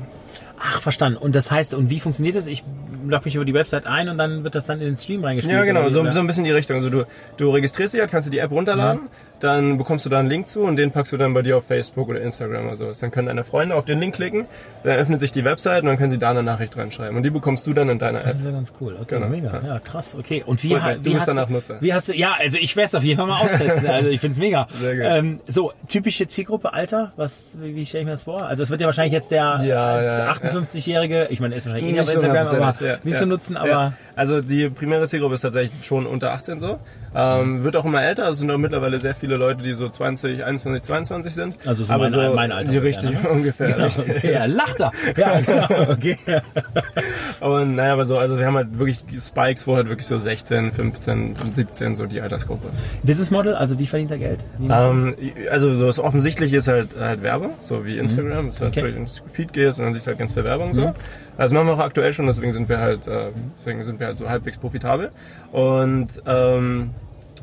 [0.64, 1.18] Ach, verstanden.
[1.18, 2.48] Und das heißt, und wie funktioniert das?
[2.48, 2.64] Ich
[3.08, 5.58] logge mich über die Website ein und dann wird das dann in den Stream reingespielt?
[5.58, 6.78] Ja, genau, so, so, ein bisschen die Richtung.
[6.78, 7.06] Also du,
[7.38, 9.10] du registrierst dich halt, kannst du die App runterladen, ja.
[9.40, 11.66] dann bekommst du da einen Link zu und den packst du dann bei dir auf
[11.66, 13.00] Facebook oder Instagram oder sowas.
[13.00, 14.46] Dann können deine Freunde auf den Link klicken,
[14.84, 17.18] dann öffnet sich die Website und dann können sie da eine Nachricht reinschreiben.
[17.18, 18.34] Und die bekommst du dann in deiner App.
[18.34, 18.98] Das ist ja ganz cool.
[19.02, 19.28] Okay, genau.
[19.28, 19.62] mega.
[19.66, 20.16] Ja, krass.
[20.18, 20.44] Okay.
[20.46, 21.78] Und wie, und, wie du bist danach Nutzer.
[21.82, 23.88] Wie hast du, ja, also ich werde es auf jeden Fall mal austesten.
[23.88, 24.68] also ich find's mega.
[24.80, 25.06] Sehr gut.
[25.08, 28.46] Ähm, so, typische Zielgruppe, Alter, was, wie, wie stelle ich mir das vor?
[28.46, 31.96] Also es wird ja wahrscheinlich jetzt der ja, ja, 58-jährige, ich meine, er ist wahrscheinlich
[31.96, 33.94] eh auf Instagram, aber ja, nicht so nutzen, aber.
[34.16, 36.80] Also die primäre Zielgruppe ist tatsächlich schon unter 18 so.
[37.14, 38.30] Ähm, wird auch immer älter.
[38.30, 41.56] Es sind auch mittlerweile sehr viele Leute, die so 20, 21, 22 sind.
[41.66, 42.72] Also so Aber mein, so mein Alter.
[42.72, 43.30] Die richtig Ja, ne?
[43.30, 43.68] ungefähr.
[43.72, 44.24] Genau, richtig.
[44.32, 44.92] ja, lacht er.
[45.18, 45.92] Ja, genau.
[45.92, 46.18] Okay.
[47.42, 50.72] Und naja, aber so, also wir haben halt wirklich Spikes, wo halt wirklich so 16,
[50.72, 52.70] 15 und 17 so die Altersgruppe.
[53.04, 54.46] Business Model, also wie verdient er Geld?
[54.62, 55.16] Ähm,
[55.50, 58.82] also so das Offensichtliche ist halt, halt Werbung, so wie Instagram, dass du halt Okay.
[58.82, 60.94] durch ins Feed gehst und dann siehst du halt ganz viel Werbung so.
[61.38, 64.18] Das machen wir auch aktuell schon, deswegen sind wir halt, äh, deswegen sind wir halt
[64.18, 65.12] so halbwegs profitabel.
[65.52, 66.92] Und ähm,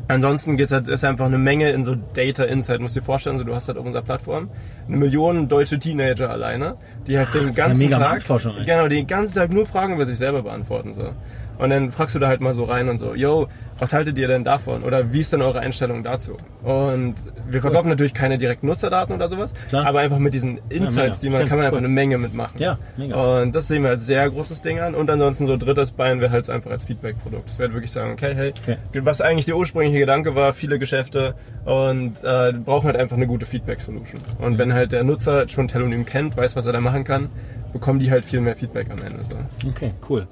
[0.07, 2.81] Ansonsten geht's halt, ist einfach eine Menge in so Data Insight.
[2.81, 4.49] Musst dir vorstellen, so, du hast halt auf unserer Plattform
[4.87, 8.23] eine Million deutsche Teenager alleine, die halt den ist ja ganzen Tag,
[8.65, 11.13] genau, den ganzen Tag nur Fragen über sich selber beantworten, so.
[11.59, 14.29] Und dann fragst du da halt mal so rein und so, yo, was haltet ihr
[14.29, 14.83] denn davon?
[14.83, 16.37] Oder wie ist denn eure Einstellung dazu?
[16.63, 17.15] Und
[17.49, 19.87] wir verkaufen natürlich keine direkten Nutzerdaten oder sowas, Klar.
[19.87, 21.21] aber einfach mit diesen Insights, mega.
[21.23, 21.85] die man, Stimmt, kann man einfach cool.
[21.85, 22.59] eine Menge mitmachen.
[22.61, 23.41] Ja, mega.
[23.43, 24.95] Und das sehen wir als sehr großes Ding an.
[24.95, 27.49] Und ansonsten so drittes Bein wäre halt einfach als Feedback-Produkt.
[27.49, 28.77] Das wäre wirklich sagen, okay, hey, Okay.
[29.05, 33.47] was eigentlich der ursprüngliche Gedanke war, viele Geschäfte und äh, brauchen halt einfach eine gute
[33.47, 34.21] Feedback-Solution.
[34.39, 34.59] Und Mhm.
[34.59, 37.29] wenn halt der Nutzer schon Telonym kennt, weiß, was er da machen kann,
[37.73, 39.23] bekommen die halt viel mehr Feedback am Ende.
[39.25, 39.35] So.
[39.69, 40.27] Okay, cool.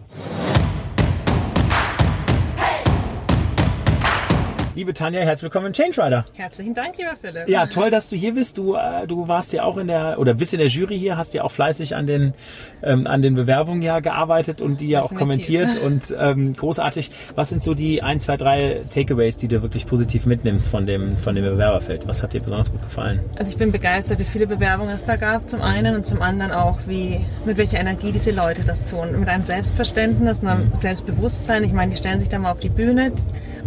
[4.77, 6.27] Liebe Tanja, herzlich willkommen in Change Rider.
[6.35, 7.49] Herzlichen Dank, lieber Philipp.
[7.49, 8.59] Ja, toll, dass du hier bist.
[8.59, 11.33] Du, äh, du warst ja auch in der oder bist in der Jury hier, hast
[11.33, 12.35] ja auch fleißig an den
[12.83, 17.11] ähm, an den Bewerbungen ja gearbeitet und die ja auch kommentiert und ähm, großartig.
[17.35, 21.17] Was sind so die ein, zwei, drei Takeaways, die du wirklich positiv mitnimmst von dem
[21.17, 22.07] von dem Bewerberfeld?
[22.07, 23.21] Was hat dir besonders gut gefallen?
[23.39, 26.53] Also ich bin begeistert, wie viele Bewerbungen es da gab, zum einen und zum anderen
[26.53, 29.19] auch, wie mit welcher Energie diese Leute das tun.
[29.19, 31.65] Mit einem Selbstverständnis, einem Selbstbewusstsein.
[31.65, 33.13] Ich meine, die stellen sich da mal auf die Bühne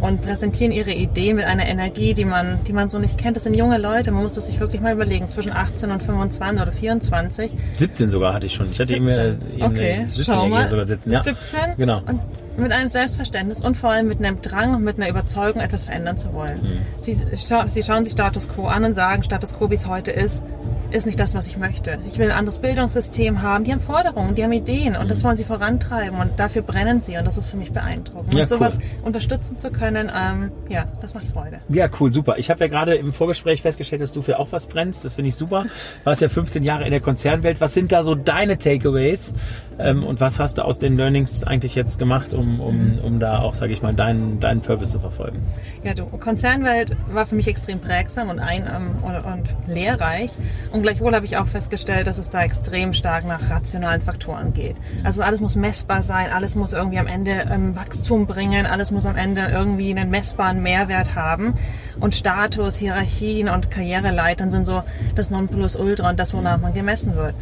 [0.01, 3.35] und präsentieren ihre Idee mit einer Energie, die man, die man so nicht kennt.
[3.35, 6.61] Das sind junge Leute, man muss das sich wirklich mal überlegen, zwischen 18 und 25
[6.61, 7.51] oder 24.
[7.77, 8.67] 17 sogar hatte ich schon.
[8.67, 9.51] Ich hatte eben, äh, 17.
[9.53, 10.67] eben Okay, eine 17 schau mal.
[10.67, 11.11] sogar sitzen.
[11.11, 11.23] Ja.
[11.23, 12.01] 17 Genau.
[12.05, 12.19] und
[12.57, 16.17] mit einem Selbstverständnis und vor allem mit einem Drang und mit einer Überzeugung, etwas verändern
[16.17, 16.61] zu wollen.
[16.61, 16.79] Mhm.
[17.01, 20.11] Sie, scha sie schauen sich Status Quo an und sagen, Status Quo, wie es heute
[20.11, 20.43] ist,
[20.91, 21.99] ist nicht das, was ich möchte.
[22.07, 23.63] Ich will ein anderes Bildungssystem haben.
[23.63, 27.17] Die haben Forderungen, die haben Ideen und das wollen sie vorantreiben und dafür brennen sie
[27.17, 28.33] und das ist für mich beeindruckend.
[28.33, 29.07] Ja, und sowas cool.
[29.07, 31.59] unterstützen zu können, ähm, ja, das macht Freude.
[31.69, 32.37] Ja, cool, super.
[32.37, 35.05] Ich habe ja gerade im Vorgespräch festgestellt, dass du für auch was brennst.
[35.05, 35.63] Das finde ich super.
[35.63, 37.61] Du warst ja 15 Jahre in der Konzernwelt.
[37.61, 39.33] Was sind da so deine Takeaways?
[39.79, 43.39] Ähm, und was hast du aus den Learnings eigentlich jetzt gemacht, um, um, um da
[43.39, 45.41] auch, sage ich mal, deinen, deinen Purpose zu verfolgen?
[45.83, 50.31] Ja, du, Konzernwelt war für mich extrem prägsam und ein ähm, und, und lehrreich.
[50.71, 54.75] Und gleichwohl habe ich auch festgestellt, dass es da extrem stark nach rationalen Faktoren geht.
[55.03, 59.05] Also alles muss messbar sein, alles muss irgendwie am Ende ähm, Wachstum bringen, alles muss
[59.05, 61.55] am Ende irgendwie einen messbaren Mehrwert haben.
[61.99, 64.83] Und Status, Hierarchien und Karriereleitern sind so
[65.15, 67.33] das Nonplusultra und das, wonach man gemessen wird.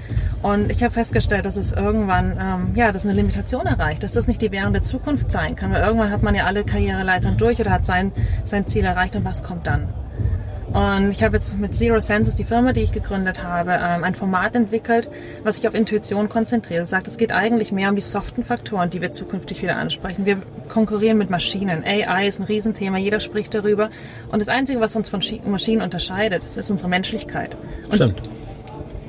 [0.41, 4.28] Und ich habe festgestellt, dass es irgendwann, ähm, ja, dass eine Limitation erreicht, dass das
[4.28, 5.71] nicht die Währung der Zukunft sein kann.
[5.71, 8.12] Weil irgendwann hat man ja alle Karriereleitern durch oder hat sein,
[8.43, 9.89] sein Ziel erreicht und was kommt dann?
[10.78, 14.13] Und ich habe jetzt mit Zero Senses, die Firma, die ich gegründet habe, ähm, ein
[14.13, 15.10] Format entwickelt,
[15.42, 16.84] was sich auf Intuition konzentriert.
[16.84, 20.28] Es sagt, es geht eigentlich mehr um die soften Faktoren, die wir zukünftig wieder ansprechen.
[20.28, 20.38] Wir
[20.70, 21.84] konkurrieren mit Maschinen.
[21.84, 23.90] AI ist ein Riesenthema, jeder spricht darüber.
[24.32, 27.58] Und das Einzige, was uns von Schi- Maschinen unterscheidet, ist unsere Menschlichkeit.
[27.88, 28.30] Und Stimmt.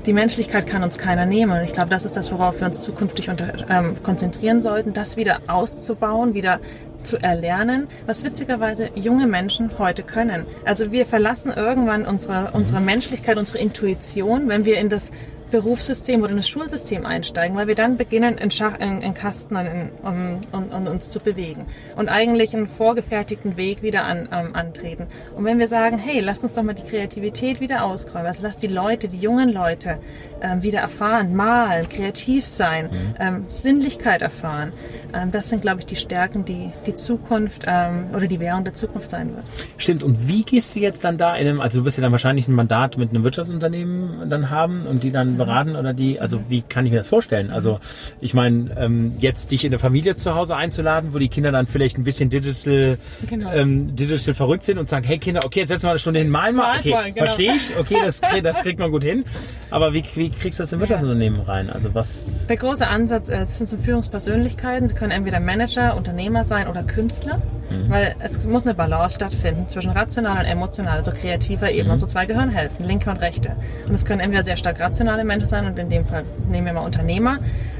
[0.06, 1.52] die Menschlichkeit kann uns keiner nehmen.
[1.52, 5.18] Und ich glaube, das ist das, worauf wir uns zukünftig unter, ähm, konzentrieren sollten, das
[5.18, 6.60] wieder auszubauen, wieder
[7.02, 10.46] zu erlernen, was witzigerweise junge Menschen heute können.
[10.64, 15.10] Also wir verlassen irgendwann unsere, unsere Menschlichkeit, unsere Intuition, wenn wir in das
[15.50, 19.56] Berufssystem oder in das Schulsystem einsteigen, weil wir dann beginnen, in, Schach, in, in Kasten
[19.56, 24.54] in, um, um, um uns zu bewegen und eigentlich einen vorgefertigten Weg wieder an, ähm,
[24.54, 25.06] antreten.
[25.36, 28.62] Und wenn wir sagen, hey, lasst uns doch mal die Kreativität wieder ausräumen, also lasst
[28.62, 29.98] die Leute, die jungen Leute
[30.42, 34.72] ähm, wieder erfahren, malen, kreativ sein, ähm, Sinnlichkeit erfahren,
[35.12, 38.74] ähm, das sind, glaube ich, die Stärken, die die Zukunft ähm, oder die Währung der
[38.74, 39.44] Zukunft sein wird.
[39.76, 40.02] Stimmt.
[40.02, 42.48] Und wie gehst du jetzt dann da in einem, also du wirst ja dann wahrscheinlich
[42.48, 46.62] ein Mandat mit einem Wirtschaftsunternehmen dann haben und die dann beraten oder die, also wie
[46.62, 47.50] kann ich mir das vorstellen?
[47.50, 47.80] Also
[48.20, 51.66] ich meine, ähm, jetzt dich in eine Familie zu Hause einzuladen, wo die Kinder dann
[51.66, 52.98] vielleicht ein bisschen digital,
[53.28, 53.52] Genau.
[53.52, 56.30] ähm, digital verrückt sind und sagen, hey Kinder, okay, jetzt setzen wir eine Stunde hin,
[56.30, 56.78] malen mal.
[56.78, 57.26] Okay, genau.
[57.26, 57.76] verstehe ich.
[57.78, 59.24] Okay, das, das kriegt man gut hin.
[59.70, 61.70] Aber wie, wie kriegst du das in Wirtschaftsunternehmen rein?
[61.70, 62.46] Also was?
[62.46, 64.88] Der große Ansatz äh, es sind so Führungspersönlichkeiten.
[64.88, 67.40] Sie können entweder Manager, Unternehmer sein oder Künstler,
[67.88, 71.92] weil es muss eine Balance stattfinden zwischen rational und emotional, also kreativer Ebene.
[71.92, 73.52] Und so zwei Gehirnhälften, linke und rechte.
[73.86, 76.72] Und es können entweder sehr stark rationale Menschen sein und in dem Fall nehmen wir
[76.74, 77.38] mal Unternehmer.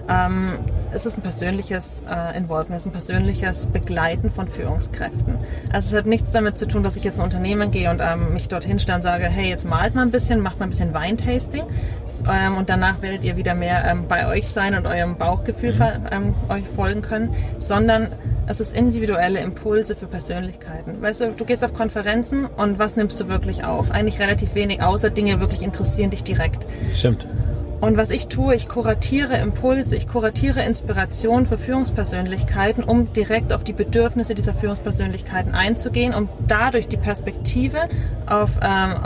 [0.09, 0.55] Ähm,
[0.91, 5.35] es ist ein persönliches äh, Involvement, es ist ein persönliches Begleiten von Führungskräften.
[5.71, 8.01] Also es hat nichts damit zu tun, dass ich jetzt in ein Unternehmen gehe und
[8.03, 10.71] ähm, mich dorthin stelle und sage, hey, jetzt malt mal ein bisschen, macht mal ein
[10.71, 11.65] bisschen Weintasting
[12.31, 16.01] ähm, und danach werdet ihr wieder mehr ähm, bei euch sein und eurem Bauchgefühl ver-
[16.11, 18.09] ähm, euch folgen können, sondern
[18.51, 21.03] Es ist individuelle Impulse für Persönlichkeiten.
[21.03, 23.91] Weißt du, du gehst auf Konferenzen und was nimmst du wirklich auf?
[23.91, 26.67] Eigentlich relativ wenig, außer Dinge wirklich interessieren dich direkt.
[26.95, 27.29] Stimmt.
[27.81, 33.63] Und was ich tue, ich kuratiere Impulse, ich kuratiere Inspiration für Führungspersönlichkeiten, um direkt auf
[33.63, 37.89] die Bedürfnisse dieser Führungspersönlichkeiten einzugehen, um dadurch die Perspektive
[38.27, 38.97] auf ähm,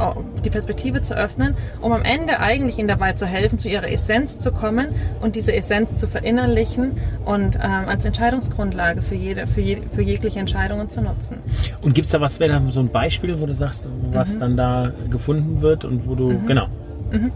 [0.44, 4.38] die Perspektive zu öffnen, um am Ende eigentlich ihnen dabei zu helfen, zu ihrer Essenz
[4.38, 4.88] zu kommen
[5.20, 6.92] und diese Essenz zu verinnerlichen
[7.26, 11.38] und ähm, als Entscheidungsgrundlage für jede, für, je, für jegliche Entscheidungen zu nutzen.
[11.82, 14.40] Und gibt es da was, wäre da so ein Beispiel, wo du sagst, was mhm.
[14.40, 16.46] dann da gefunden wird und wo du, mhm.
[16.46, 16.68] genau.
[17.10, 17.32] Mhm.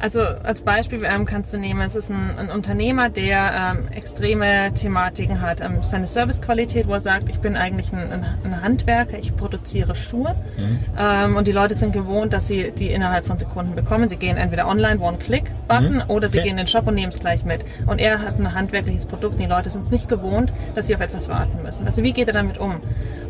[0.00, 4.72] Also als Beispiel ähm, kannst du nehmen, es ist ein, ein Unternehmer, der ähm, extreme
[4.74, 5.60] Thematiken hat.
[5.60, 10.34] Ähm, seine Servicequalität, wo er sagt, ich bin eigentlich ein, ein, Handwerker, ich produziere Schuhe
[10.56, 10.78] mhm.
[10.98, 14.08] ähm, und die Leute sind gewohnt, dass sie die innerhalb von Sekunden bekommen.
[14.08, 16.02] Sie gehen entweder online, One-Click-Button mhm.
[16.08, 16.48] oder sie okay.
[16.48, 17.64] gehen in den Shop und nehmen es gleich mit.
[17.86, 20.94] Und er hat ein handwerkliches Produkt und die Leute sind es nicht gewohnt, dass sie
[20.94, 21.86] auf etwas warten müssen.
[21.86, 22.80] Also wie geht er damit um?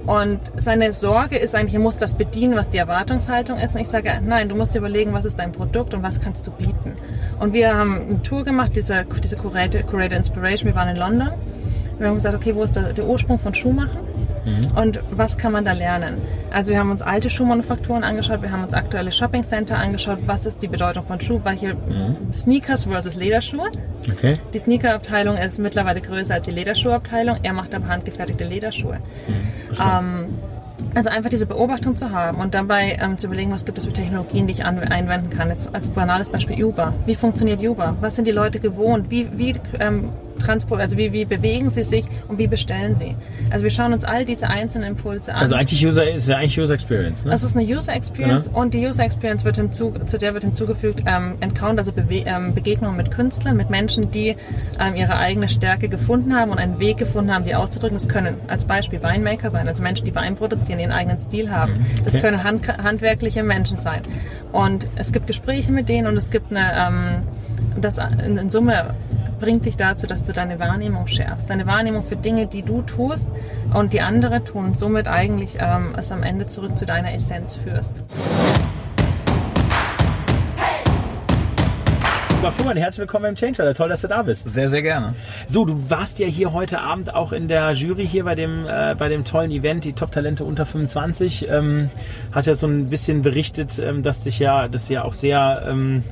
[0.07, 3.75] Und seine Sorge ist eigentlich, er muss das bedienen, was die Erwartungshaltung ist.
[3.75, 6.47] Und ich sage, nein, du musst dir überlegen, was ist dein Produkt und was kannst
[6.47, 6.97] du bieten.
[7.39, 10.69] Und wir haben eine Tour gemacht, diese, diese Curator, Curator Inspiration.
[10.69, 11.31] Wir waren in London.
[11.99, 14.01] Wir haben gesagt, okay, wo ist der, der Ursprung von Schuhmachen?
[14.47, 14.77] Mhm.
[14.77, 16.19] Und was kann man da lernen?
[16.51, 20.63] Also wir haben uns alte Schuhmanufakturen angeschaut, wir haben uns aktuelle Shoppingcenter angeschaut, was ist
[20.63, 22.17] die Bedeutung von Schuh, welche mhm.
[22.37, 23.71] Sneakers versus Lederschuhe.
[24.11, 24.39] Okay.
[24.55, 27.39] Die Sneakerabteilung ist mittlerweile größer als die Lederschuhabteilung.
[27.43, 29.01] Er macht aber handgefertigte Lederschuhe.
[29.27, 29.77] Mhm.
[29.81, 30.36] Ähm,
[30.97, 33.93] also einfach diese Beobachtung zu haben und dabei ähm, zu überlegen, was gibt es für
[33.93, 35.51] Technologien, die ich einwenden kann.
[35.51, 36.95] Jetzt als banales Beispiel Uber.
[37.05, 37.97] Wie funktioniert Uber?
[38.01, 39.11] Was sind die Leute gewohnt?
[39.11, 43.15] Wie, wie ähm, transport, also wie, wie bewegen sie sich und wie bestellen sie.
[43.51, 45.41] Also wir schauen uns all diese einzelnen Impulse an.
[45.41, 47.25] Also eigentlich User ist ja eigentlich User Experience.
[47.25, 47.31] Ne?
[47.31, 48.61] Das ist eine User Experience genau.
[48.61, 52.55] und die User Experience wird hinzu, zu der wird hinzugefügt ähm, Encounter, also Bewe ähm,
[52.55, 54.37] Begegnungen mit Künstlern, mit Menschen, die
[54.81, 57.97] ähm, ihre eigene Stärke gefunden haben und einen Weg gefunden haben, die auszudrücken.
[57.97, 61.73] Das können als Beispiel Winemaker sein, also Menschen, die Wein produzieren, ihren eigenen Stil haben.
[61.73, 61.79] Mhm.
[61.79, 62.01] Okay.
[62.05, 64.03] Das können hand, handwerkliche Menschen sein.
[64.53, 67.23] Und es gibt Gespräche mit denen und es gibt eine, ähm,
[67.81, 68.95] das in Summe
[69.39, 71.51] bringt dich dazu, dass du deine Wahrnehmung schärfst.
[71.51, 73.29] Deine Wahrnehmung für Dinge, die du tust
[73.75, 74.75] und die andere tun.
[74.75, 78.03] Somit eigentlich ähm, es am Ende zurück zu deiner Essenz führst.
[82.37, 84.49] Lieber Fuhrmann, herzlich willkommen im Change Toll, dass du da bist.
[84.49, 85.15] Sehr, sehr gerne.
[85.49, 88.95] So, du warst ja hier heute Abend auch in der Jury hier bei dem, äh,
[88.97, 91.49] bei dem tollen Event, die Top-Talente unter 25.
[91.49, 91.91] Ähm,
[92.33, 96.05] hast ja so ein bisschen berichtet, ähm, dass dich ja, das ja auch sehr ähm,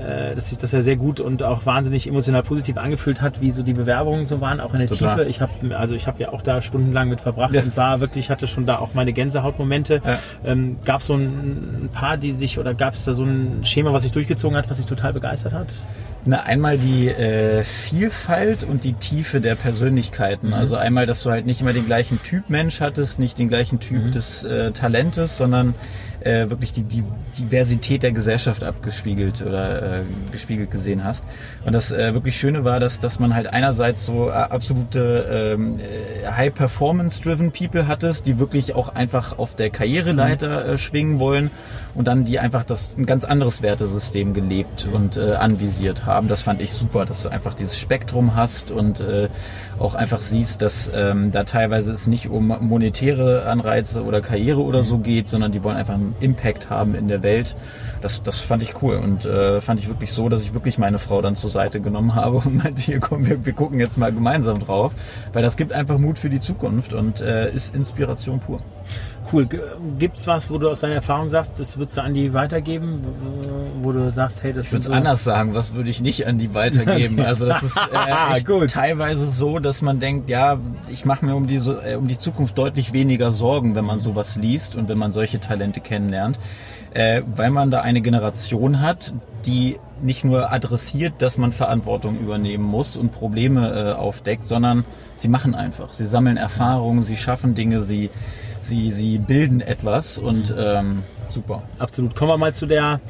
[0.00, 3.50] äh, dass sich das ja sehr gut und auch wahnsinnig emotional positiv angefühlt hat, wie
[3.50, 5.16] so die Bewerbungen so waren, auch in der Total.
[5.16, 5.28] Tiefe.
[5.28, 7.62] Ich habe also ich habe ja auch da stundenlang mit verbracht ja.
[7.62, 10.00] und war wirklich hatte schon da auch meine Gänsehautmomente.
[10.04, 10.18] Ja.
[10.44, 13.64] Ähm, gab es so ein, ein, paar, die sich oder gab es da so ein
[13.64, 15.68] Schema, was sich durchgezogen hat, was sich total begeistert hat?
[16.24, 20.48] Na, einmal die äh, Vielfalt und die Tiefe der Persönlichkeiten.
[20.48, 20.54] Mhm.
[20.54, 23.80] Also einmal, dass du halt nicht immer den gleichen Typ Mensch hattest, nicht den gleichen
[23.80, 24.12] Typ mhm.
[24.12, 25.74] des äh, Talentes, sondern
[26.20, 27.04] äh, wirklich die, die
[27.38, 30.02] Diversität der Gesellschaft abgespiegelt oder äh,
[30.32, 31.24] gespiegelt gesehen hast.
[31.64, 35.78] Und das äh, wirklich Schöne war, dass, dass man halt einerseits so äh, absolute ähm,
[35.78, 40.70] äh, High-Performance-driven People hattest, die wirklich auch einfach auf der Karriereleiter mhm.
[40.70, 41.50] äh, schwingen wollen
[41.94, 46.28] und dann die einfach das ein ganz anderes Wertesystem gelebt und äh, anvisiert haben.
[46.28, 49.28] Das fand ich super, dass du einfach dieses Spektrum hast und äh,
[49.78, 54.84] auch einfach siehst, dass ähm, da teilweise es nicht um monetäre Anreize oder Karriere oder
[54.84, 57.56] so geht, sondern die wollen einfach einen Impact haben in der Welt.
[58.00, 60.98] Das, das fand ich cool und äh, fand ich wirklich so, dass ich wirklich meine
[60.98, 64.12] Frau dann zur Seite genommen habe und meinte, hier komm, wir, wir gucken jetzt mal
[64.12, 64.92] gemeinsam drauf,
[65.32, 68.60] weil das gibt einfach Mut für die Zukunft und äh, ist Inspiration pur.
[69.32, 69.48] Cool.
[69.98, 73.04] Gibt's was, wo du aus deiner Erfahrung sagst, das würdest du an die weitergeben,
[73.82, 76.38] wo du sagst, hey, das Ich würde so anders sagen, was würde ich nicht an
[76.38, 77.20] die weitergeben?
[77.30, 80.58] Also das ist äh, teilweise so, dass man denkt, ja,
[80.90, 84.36] ich mache mir um die, äh, um die Zukunft deutlich weniger Sorgen, wenn man sowas
[84.36, 86.38] liest und wenn man solche Talente kennenlernt,
[86.92, 89.14] äh, weil man da eine Generation hat,
[89.46, 94.84] die nicht nur adressiert, dass man Verantwortung übernehmen muss und Probleme äh, aufdeckt, sondern
[95.16, 95.92] sie machen einfach.
[95.92, 98.10] Sie sammeln Erfahrungen, sie schaffen Dinge, sie
[98.62, 101.62] sie, sie bilden etwas und ähm, super.
[101.78, 102.14] Absolut.
[102.14, 103.00] Kommen wir mal zu der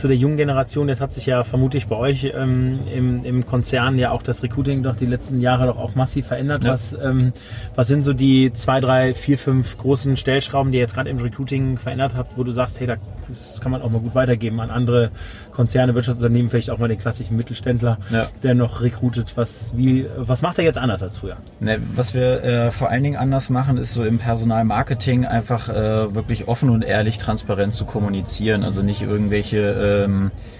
[0.00, 0.88] zu der jungen Generation.
[0.88, 4.82] Jetzt hat sich ja vermutlich bei euch ähm, im, im Konzern ja auch das Recruiting
[4.82, 6.64] doch die letzten Jahre doch auch massiv verändert.
[6.64, 6.72] Ja.
[6.72, 7.32] Was, ähm,
[7.74, 11.18] was sind so die zwei, drei, vier, fünf großen Stellschrauben, die ihr jetzt gerade im
[11.18, 12.96] Recruiting verändert habt, wo du sagst, hey, da
[13.28, 15.10] das kann man auch mal gut weitergeben an andere
[15.52, 18.28] Konzerne, Wirtschaftsunternehmen, vielleicht auch mal den klassischen Mittelständler, ja.
[18.42, 19.32] der noch recruitet.
[19.36, 21.36] Was, wie, was macht er jetzt anders als früher?
[21.60, 26.14] Ne, was wir äh, vor allen Dingen anders machen, ist so im Personalmarketing einfach äh,
[26.14, 28.64] wirklich offen und ehrlich transparent zu kommunizieren.
[28.64, 30.59] Also nicht irgendwelche ähm, äh,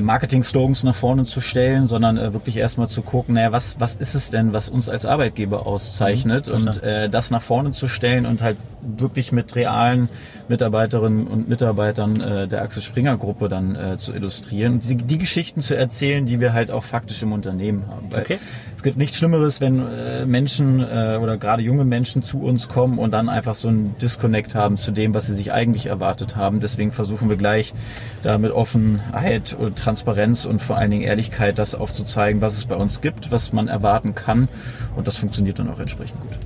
[0.00, 4.14] Marketing-Slogans nach vorne zu stellen, sondern äh, wirklich erstmal zu gucken, naja, was, was ist
[4.14, 8.26] es denn, was uns als Arbeitgeber auszeichnet Mhm, und äh, das nach vorne zu stellen
[8.26, 10.08] und halt wirklich mit realen
[10.48, 15.18] Mitarbeiterinnen und Mitarbeitern äh, der Axel Springer Gruppe dann äh, zu illustrieren und die, die
[15.18, 18.06] Geschichten zu erzählen, die wir halt auch faktisch im Unternehmen haben.
[18.10, 18.38] Weil Okay.
[18.80, 22.98] Es gibt nichts Schlimmeres, wenn äh, Menschen äh, oder gerade junge Menschen zu uns kommen
[22.98, 26.60] und dann einfach so einen Disconnect haben zu dem, was sie sich eigentlich erwartet haben.
[26.60, 27.74] Deswegen versuchen wir gleich
[28.22, 32.76] da mit Offenheit und Transparenz und vor allen Dingen Ehrlichkeit das aufzuzeigen, was es bei
[32.76, 34.48] uns gibt, was man erwarten kann.
[34.96, 36.38] Und das funktioniert dann auch entsprechend gut.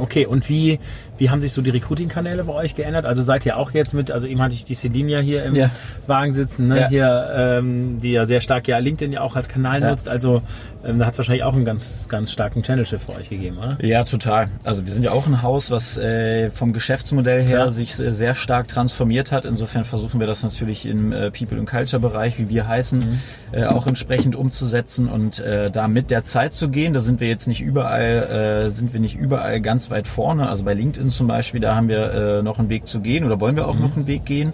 [0.00, 0.78] Okay, und wie,
[1.18, 3.04] wie haben sich so die Recruiting-Kanäle bei euch geändert?
[3.04, 5.54] Also seid ihr auch jetzt mit, also eben hatte ich die Celine ja hier im
[5.54, 5.70] Ja.
[6.06, 6.80] Wagen sitzen, ne?
[6.82, 6.88] Ja.
[6.88, 9.90] hier, ähm, die ja sehr stark ja LinkedIn ja auch als Kanal Ja.
[9.90, 10.08] nutzt.
[10.08, 10.42] Also
[10.84, 13.76] ähm, da hat es wahrscheinlich auch einen ganz, ganz starken Channel-Shift für euch gegeben, oder?
[13.82, 14.48] Ja, total.
[14.64, 17.70] Also wir sind ja auch ein Haus, was äh, vom Geschäftsmodell her Klar.
[17.70, 19.44] sich sehr stark transformiert hat.
[19.44, 23.04] Insofern versuchen wir das natürlich im äh, People and Culture Bereich, wie wir heißen,
[23.52, 26.94] äh, auch entsprechend umzusetzen und äh, da mit der Zeit zu gehen.
[26.94, 30.48] Da sind wir jetzt nicht überall, äh, sind wir nicht überall ganz weit vorne.
[30.48, 33.40] Also bei LinkedIn zum Beispiel, da haben wir äh, noch einen Weg zu gehen oder
[33.40, 34.52] wollen wir auch noch einen Weg gehen.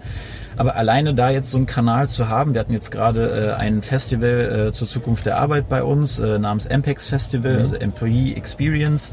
[0.57, 3.83] Aber alleine da jetzt so einen Kanal zu haben, wir hatten jetzt gerade äh, ein
[3.83, 9.13] Festival äh, zur Zukunft der Arbeit bei uns äh, namens MPEX Festival, also Employee Experience,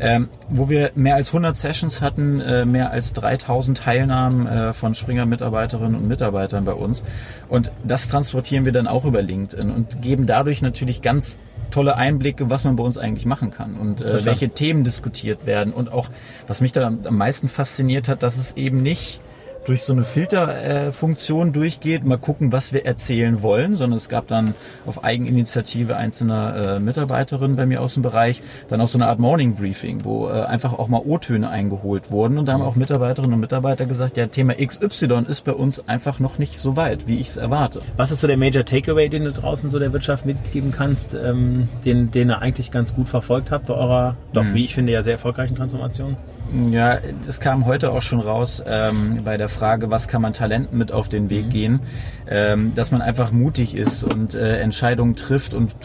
[0.00, 4.94] ähm, wo wir mehr als 100 Sessions hatten, äh, mehr als 3000 Teilnahmen äh, von
[4.94, 7.04] Springer Mitarbeiterinnen und Mitarbeitern bei uns.
[7.48, 11.38] Und das transportieren wir dann auch über LinkedIn und geben dadurch natürlich ganz
[11.70, 15.72] tolle Einblicke, was man bei uns eigentlich machen kann und äh, welche Themen diskutiert werden.
[15.72, 16.08] Und auch,
[16.46, 19.20] was mich da am am meisten fasziniert hat, dass es eben nicht
[19.64, 24.26] durch so eine Filterfunktion Funktion durchgeht, mal gucken, was wir erzählen wollen, sondern es gab
[24.28, 24.54] dann
[24.86, 29.18] auf Eigeninitiative einzelner äh, Mitarbeiterinnen bei mir aus dem Bereich dann auch so eine Art
[29.18, 33.34] Morning Briefing, wo äh, einfach auch mal O-Töne eingeholt wurden und da haben auch Mitarbeiterinnen
[33.34, 37.20] und Mitarbeiter gesagt, ja, Thema XY ist bei uns einfach noch nicht so weit, wie
[37.20, 37.80] ich es erwarte.
[37.96, 41.68] Was ist so der Major Takeaway, den du draußen so der Wirtschaft mitgeben kannst, ähm,
[41.84, 45.02] den, den ihr eigentlich ganz gut verfolgt habt bei eurer, doch wie ich finde, ja
[45.02, 46.16] sehr erfolgreichen Transformation?
[46.52, 50.76] Ja, das kam heute auch schon raus ähm, bei der Frage, was kann man Talenten
[50.76, 51.78] mit auf den Weg gehen,
[52.28, 55.76] ähm, dass man einfach mutig ist und äh, Entscheidungen trifft und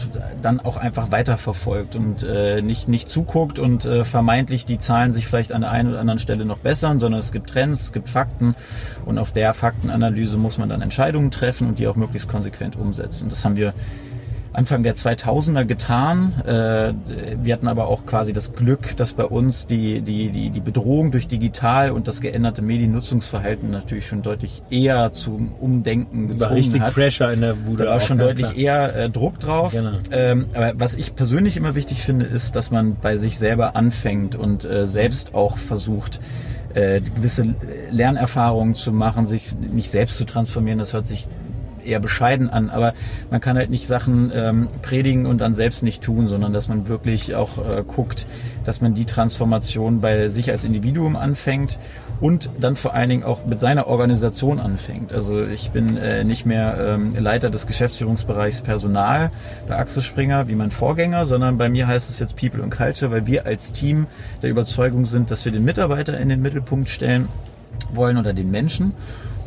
[0.42, 5.28] dann auch einfach weiterverfolgt und äh, nicht nicht zuguckt und äh, vermeintlich die Zahlen sich
[5.28, 8.08] vielleicht an der einen oder anderen Stelle noch bessern, sondern es gibt Trends, es gibt
[8.08, 8.56] Fakten
[9.04, 13.28] und auf der Faktenanalyse muss man dann Entscheidungen treffen und die auch möglichst konsequent umsetzen.
[13.28, 13.72] Das haben wir
[14.56, 16.32] Anfang der 2000er getan.
[16.46, 16.94] Äh,
[17.42, 21.10] Wir hatten aber auch quasi das Glück, dass bei uns die, die, die, die Bedrohung
[21.10, 26.80] durch digital und das geänderte Mediennutzungsverhalten natürlich schon deutlich eher zum Umdenken War gezwungen richtig
[26.80, 26.94] hat.
[26.94, 27.84] Pressure in der Bude.
[27.84, 28.56] Da war auch, schon deutlich klar.
[28.56, 29.72] eher äh, Druck drauf.
[29.72, 29.98] Genau.
[30.10, 34.36] Ähm, aber was ich persönlich immer wichtig finde, ist, dass man bei sich selber anfängt
[34.36, 36.20] und äh, selbst auch versucht,
[36.72, 37.54] äh, gewisse
[37.90, 40.78] Lernerfahrungen zu machen, sich nicht selbst zu transformieren.
[40.78, 41.28] Das hört sich
[41.86, 42.94] eher bescheiden an, aber
[43.30, 46.88] man kann halt nicht Sachen ähm, predigen und dann selbst nicht tun, sondern dass man
[46.88, 48.26] wirklich auch äh, guckt,
[48.64, 51.78] dass man die Transformation bei sich als Individuum anfängt
[52.20, 55.12] und dann vor allen Dingen auch mit seiner Organisation anfängt.
[55.12, 59.30] Also ich bin äh, nicht mehr ähm, Leiter des Geschäftsführungsbereichs Personal
[59.68, 63.10] bei Axel Springer wie mein Vorgänger, sondern bei mir heißt es jetzt People and Culture,
[63.10, 64.06] weil wir als Team
[64.42, 67.28] der Überzeugung sind, dass wir den Mitarbeiter in den Mittelpunkt stellen
[67.92, 68.94] wollen oder den Menschen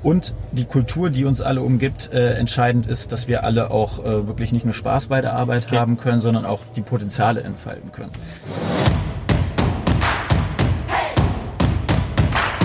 [0.03, 4.27] und die Kultur, die uns alle umgibt, äh, entscheidend ist, dass wir alle auch äh,
[4.27, 8.11] wirklich nicht nur Spaß bei der Arbeit haben können, sondern auch die Potenziale entfalten können.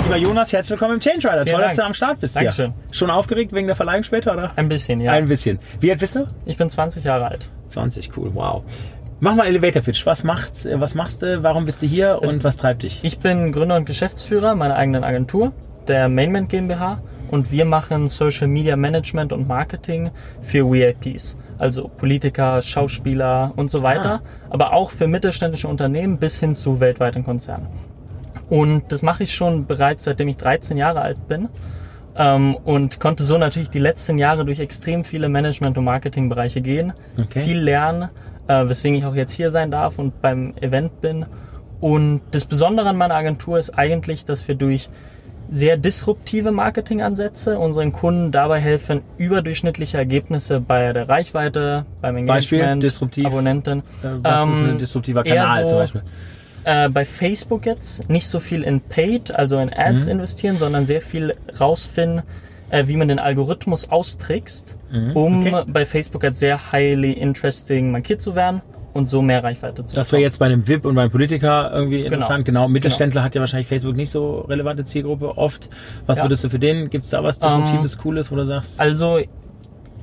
[0.05, 1.47] Lieber Jonas, herzlich willkommen im Change Rider.
[1.47, 2.73] Toll, dass du am Start bist Dankeschön.
[2.73, 2.95] hier.
[2.95, 4.53] Schon aufgeregt wegen der Verleihung später, oder?
[4.57, 5.13] Ein bisschen, ja.
[5.13, 5.59] Ein bisschen.
[5.81, 6.27] Wie alt bist du?
[6.45, 7.49] Ich bin 20 Jahre alt.
[7.69, 8.63] 20, cool, wow.
[9.21, 10.05] Mach mal Elevator Pitch.
[10.05, 11.43] Was macht, äh, was machst du?
[11.43, 13.01] Warum bist du hier und was treibt dich?
[13.03, 15.53] Ich bin Gründer und Geschäftsführer meiner eigenen Agentur,
[15.89, 20.11] der Mainment GmbH, und wir machen Social Media Management und Marketing
[20.43, 21.37] für VIPs.
[21.59, 27.25] Also Politiker, Schauspieler und so weiter, aber auch für mittelständische Unternehmen bis hin zu weltweiten
[27.25, 27.69] Konzernen.
[28.51, 31.49] Und das mache ich schon bereits seitdem ich 13 Jahre alt bin.
[32.17, 36.93] Ähm, und konnte so natürlich die letzten Jahre durch extrem viele Management- und Marketingbereiche gehen,
[37.19, 37.41] Okay.
[37.43, 38.09] viel lernen,
[38.47, 41.27] äh, weswegen ich auch jetzt hier sein darf und beim Event bin.
[41.81, 44.89] Und das Besondere an meiner Agentur ist eigentlich, dass wir durch
[45.51, 52.79] sehr disruptive Marketingansätze unseren Kunden dabei helfen, überdurchschnittliche Ergebnisse bei der Reichweite, beim Engagement, Beispiel,
[52.81, 53.27] disruptiv.
[53.27, 53.83] Abonnenten.
[54.03, 56.03] Was ist Ähm, ein disruptiver eher Kanal so- zum Beispiel?
[56.65, 60.13] äh, bei Facebook jetzt nicht so viel in Paid, also in Ads Mhm.
[60.13, 62.23] investieren, sondern sehr viel rausfinden,
[62.71, 64.77] äh, wie man den Algorithmus austrickst,
[65.15, 65.47] um Mhm.
[65.55, 65.65] okay.
[65.69, 68.63] bei Facebook als sehr highly interesting markiert zu werden
[68.95, 72.05] und so mehr Reichweite zu Das wäre jetzt bei einem VIP und beim Politiker irgendwie
[72.05, 72.45] interessant.
[72.45, 72.69] Genau.
[72.69, 75.69] Mittelständler hat ja wahrscheinlich Facebook nicht so relevante Zielgruppe oft.
[76.07, 76.25] Was Ja.
[76.25, 76.89] würdest du für den?
[76.89, 78.81] Gibt es da was Disruptives, Cooles, wo du sagst?
[78.81, 79.19] Also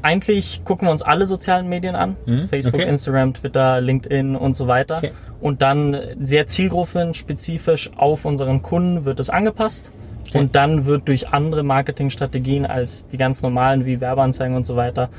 [0.02, 2.18] eigentlich gucken wir uns alle sozialen Medien an.
[2.26, 2.89] Mhm, Facebook, okay.
[2.89, 4.98] Instagram, Twitter, LinkedIn und so weiter.
[4.98, 5.12] Okay.
[5.39, 9.92] Und dann sehr zielgruppenspezifisch auf unseren Kunden wird es angepasst.
[10.30, 10.39] Okay.
[10.39, 15.10] Und dann wird durch andere Marketingstrategien als die ganz normalen wie Werbeanzeigen und so weiter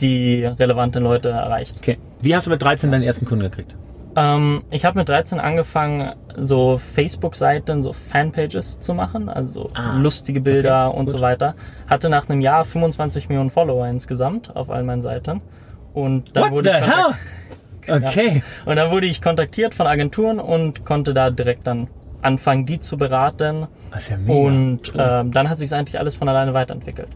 [0.00, 1.76] die relevanten Leute erreicht.
[1.78, 1.98] Okay.
[2.20, 3.74] Wie hast du mit 13 deinen ersten Kunden gekriegt?
[4.16, 10.40] Ähm, ich habe mit 13 angefangen, so Facebook-Seiten, so Fanpages zu machen, also Ah, lustige
[10.40, 11.16] Bilder okay, und gut.
[11.16, 11.54] so weiter.
[11.88, 15.40] Hatte nach einem Jahr 25 Millionen Follower insgesamt auf all meinen Seiten.
[15.92, 17.14] Und dann What wurde the ich hell?
[17.86, 18.42] Okay.
[18.64, 21.88] und dann wurde ich kontaktiert von Agenturen und konnte da direkt dann
[22.22, 23.66] anfangen, die zu beraten.
[23.90, 24.32] Das ist ja mega.
[24.32, 25.00] Und Cool.
[25.06, 27.08] ähm, dann hat sich eigentlich alles von alleine weiterentwickelt.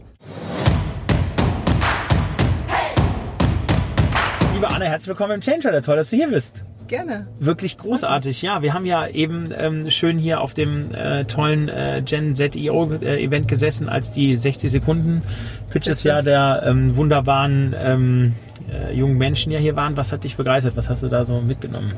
[4.59, 5.81] Liebe Anne, herzlich willkommen im Change Rider.
[5.81, 6.65] Toll, dass du hier bist.
[6.89, 7.27] Gerne.
[7.39, 8.41] Wirklich großartig.
[8.41, 12.57] Ja, wir haben ja eben ähm, schön hier auf dem äh, tollen äh, Gen Z
[12.57, 15.21] EO äh, Event gesessen, als die 60 Sekunden
[15.69, 18.35] Pitches ja der ähm, wunderbaren ähm,
[18.69, 19.95] äh, jungen Menschen ja hier waren.
[19.95, 20.75] Was hat dich begeistert?
[20.75, 21.93] Was hast du da so mitgenommen?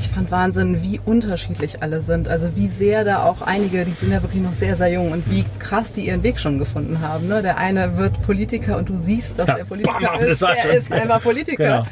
[0.00, 2.28] Ich fand Wahnsinn, wie unterschiedlich alle sind.
[2.28, 5.28] Also wie sehr da auch einige, die sind ja wirklich noch sehr, sehr jung und
[5.28, 7.26] wie krass die ihren Weg schon gefunden haben.
[7.26, 7.42] Ne?
[7.42, 10.30] Der eine wird Politiker und du siehst, dass Ja, der Politiker bam, ist.
[10.30, 11.84] das war Der schon- ist einfach Politiker.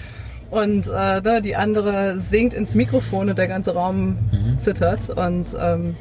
[0.51, 0.63] Genau.
[0.63, 4.59] Und äh, ne, die andere singt ins Mikrofon und der ganze Raum Mhm.
[4.61, 5.11] zittert.
[5.11, 5.97] Und ähm,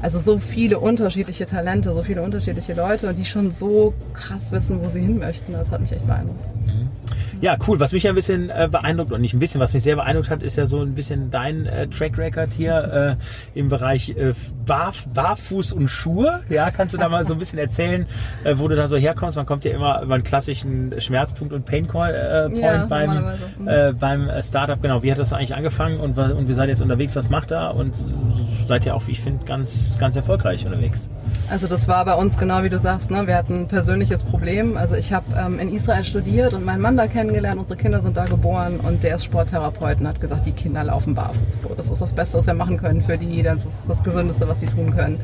[0.00, 4.78] also so viele unterschiedliche Talente, so viele unterschiedliche Leute und die schon so krass wissen,
[4.80, 5.52] wo sie hin möchten.
[5.54, 6.38] Das hat mich echt beeindruckt.
[7.40, 7.78] Ja, cool.
[7.80, 10.30] Was mich ja ein bisschen äh, beeindruckt, und nicht ein bisschen, was mich sehr beeindruckt
[10.30, 13.16] hat, ist ja so ein bisschen dein äh, Track Record hier
[13.54, 14.34] äh, im Bereich äh,
[14.66, 16.40] Barf, Barfuß und Schuhe.
[16.48, 18.06] Ja, kannst du da mal so ein bisschen erzählen,
[18.44, 19.36] äh, wo du da so herkommst?
[19.36, 23.24] Man kommt ja immer über einen klassischen Schmerzpunkt und Pain Call, äh, Point Ja, beim.
[23.58, 23.68] Mhm.
[23.68, 24.80] äh, beim äh, Startup.
[24.80, 27.14] Genau, wie hat das eigentlich angefangen und, und wir seid jetzt unterwegs?
[27.16, 27.68] Was macht da?
[27.70, 27.96] Und
[28.66, 31.10] seid ja auch, wie ich finde, ganz, ganz erfolgreich unterwegs.
[31.50, 33.26] Also das war bei uns genau wie du sagst, ne?
[33.26, 34.76] wir hatten ein persönliches Problem.
[34.76, 38.16] Also ich habe ähm, in Israel studiert und meinen Mann da kennengelernt, unsere Kinder sind
[38.16, 41.62] da geboren und der ist Sporttherapeut und hat gesagt, die Kinder laufen barfuß.
[41.62, 44.48] So, das ist das Beste, was wir machen können für die, das ist das Gesündeste,
[44.48, 45.20] was sie tun können.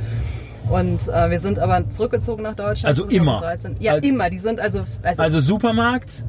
[0.70, 2.86] Und äh, wir sind aber zurückgezogen nach Deutschland.
[2.86, 3.38] Also immer?
[3.40, 3.76] 2013.
[3.80, 4.30] Ja, Also- immer.
[4.30, 6.24] Die sind also, also, Also Supermarkt,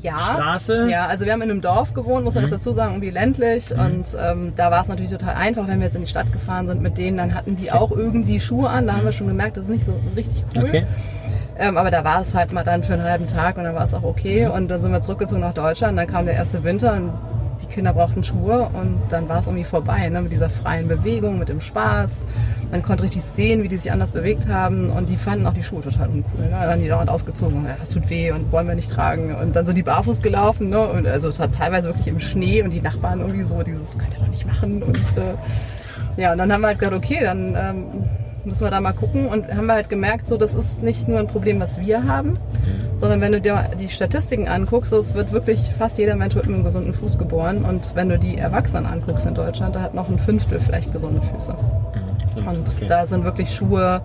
[0.00, 0.88] ja, Straße?
[0.90, 2.50] Ja, also wir haben in einem Dorf gewohnt, muss man Mhm.
[2.50, 3.70] das dazu sagen, irgendwie ländlich.
[3.70, 6.66] Und ähm, da war es natürlich total einfach, wenn wir jetzt in die Stadt gefahren
[6.66, 8.88] sind mit denen, dann hatten die auch irgendwie Schuhe an.
[8.88, 10.64] Da haben wir schon gemerkt, das ist nicht so richtig cool.
[10.64, 10.86] Okay.
[11.58, 13.84] Ähm, aber da war es halt mal dann für einen halben Tag und dann war
[13.84, 14.46] es auch okay.
[14.46, 15.98] Und dann sind wir zurückgezogen nach Deutschland.
[15.98, 17.12] Dann kam der erste Winter und
[17.62, 20.22] die Kinder brauchten Schuhe und dann war es irgendwie vorbei, ne?
[20.22, 22.22] mit dieser freien Bewegung, mit dem Spaß.
[22.70, 25.62] Man konnte richtig sehen, wie die sich anders bewegt haben und die fanden auch die
[25.62, 26.44] Schuhe total uncool.
[26.44, 26.50] Ne?
[26.50, 29.34] Dann haben die dauernd ausgezogen, ja, das tut weh und wollen wir nicht tragen.
[29.34, 30.80] Und dann sind die barfuß gelaufen, ne?
[30.88, 34.28] und also teilweise wirklich im Schnee und die Nachbarn irgendwie so, dieses könnt ihr doch
[34.28, 34.82] nicht machen.
[34.82, 37.84] Und äh, ja, und dann haben wir halt gedacht, okay, dann ähm,
[38.44, 41.18] müssen wir da mal gucken und haben wir halt gemerkt, so das ist nicht nur
[41.18, 42.34] ein Problem, was wir haben,
[42.96, 46.46] sondern wenn du dir die Statistiken anguckst, so, es wird wirklich fast jeder Mensch mit
[46.46, 50.08] einem gesunden Fuß geboren und wenn du die Erwachsenen anguckst in Deutschland, da hat noch
[50.08, 51.56] ein Fünftel vielleicht gesunde Füße.
[52.46, 52.86] Und okay.
[52.88, 54.02] da sind wirklich Schuhe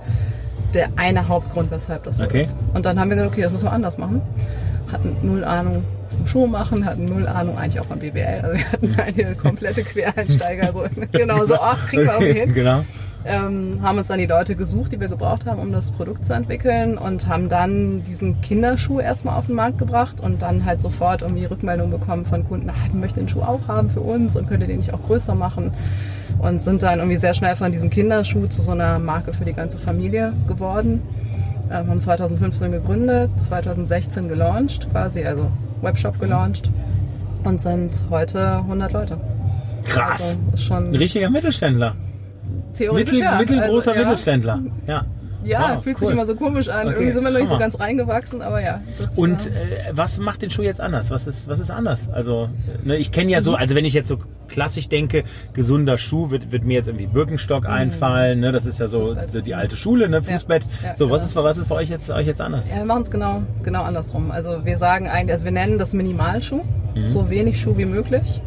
[0.73, 2.43] der eine Hauptgrund, weshalb das so Okay.
[2.43, 2.55] ist.
[2.73, 4.21] Und dann haben wir gesagt, okay, das müssen wir anders machen.
[4.91, 8.41] Hatten null Ahnung vom Schuh machen, hatten null Ahnung eigentlich auch von BWL.
[8.43, 10.71] Also wir hatten eine komplette Quereinsteiger.
[10.73, 12.85] So, genau so, ach, kriegen wir irgendwie hin genau.
[13.25, 16.33] Ähm, haben uns dann die Leute gesucht, die wir gebraucht haben, um das Produkt zu
[16.33, 21.21] entwickeln und haben dann diesen Kinderschuh erstmal auf den Markt gebracht und dann halt sofort
[21.21, 24.47] irgendwie Rückmeldungen bekommen von Kunden, ah, wir möchten den Schuh auch haben für uns und
[24.47, 25.71] könnt ihr den nicht auch größer machen
[26.39, 29.53] und sind dann irgendwie sehr schnell von diesem Kinderschuh zu so einer Marke für die
[29.53, 31.01] ganze Familie geworden.
[31.69, 35.51] Ähm, haben 2015 gegründet, 2016 gelauncht quasi, also
[35.81, 36.69] Webshop gelauncht
[37.43, 39.17] und sind heute 100 Leute.
[39.83, 40.21] Krass.
[40.21, 41.95] Also ist schon Ein richtiger Mittelständler.
[42.77, 43.37] Theoretisch Mittel, ja.
[43.37, 44.09] mittelgroßer Also, ja.
[44.09, 44.59] Mittelständler.
[44.87, 45.05] Ja.
[45.43, 46.07] Ja, Wow, fühlt cool.
[46.07, 46.87] sich immer so komisch an.
[46.87, 48.81] Okay, Irgendwie sind wir noch nicht so ganz reingewachsen, aber ja.
[48.97, 49.51] Das, Und äh,
[49.93, 51.09] was macht den Schuh jetzt anders?
[51.09, 52.09] Was ist, was ist anders?
[52.09, 52.49] Also,
[52.83, 54.17] ne, ich kenne ja so, also wenn ich jetzt so
[54.49, 55.23] klassisch denke,
[55.53, 58.51] gesunder Schuh, wird, wird mir jetzt irgendwie Birkenstock einfallen, ne?
[58.51, 59.31] Das ist ja so, Fußbett.
[59.31, 60.21] so die alte Schule, ne?
[60.21, 60.63] Fußbett.
[60.83, 61.41] Ja, so, was genau.
[61.41, 62.69] ist, was ist bei euch jetzt, euch jetzt anders?
[62.69, 64.31] ja, wir machen es genau, genau andersrum.
[64.31, 66.61] Also wir sagen eigentlich, also wir nennen das Minimalschuh,
[66.95, 67.07] Mhm.
[67.07, 68.41] so wenig Schuh wie möglich.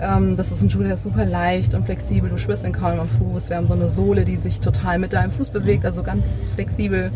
[0.00, 2.30] Ähm, das ist ein Schuh, der ist super leicht und flexibel.
[2.30, 3.50] Du spürst ihn kaum am Fuß.
[3.50, 7.10] Wir haben so eine Sohle, die sich total mit deinem Fuß bewegt, also ganz flexibel.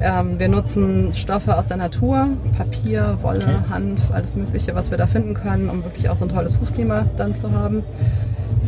[0.00, 3.56] Ähm, wir nutzen Stoffe aus der Natur, Papier, Wolle, Okay.
[3.70, 7.06] Hanf, alles Mögliche, was wir da finden können, um wirklich auch so ein tolles Fußklima
[7.16, 7.82] dann zu haben.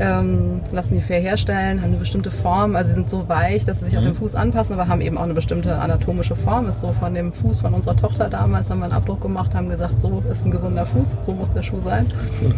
[0.01, 2.75] Ähm, lassen die fair herstellen, haben eine bestimmte Form.
[2.75, 3.99] Also sie sind so weich, dass sie sich Mhm.
[4.01, 6.69] auf den Fuß anpassen, aber haben eben auch eine bestimmte anatomische Form.
[6.69, 9.69] Ist so von dem Fuß von unserer Tochter damals, haben wir einen Abdruck gemacht, haben
[9.69, 12.07] gesagt, so ist ein gesunder Fuß, so muss der Schuh sein.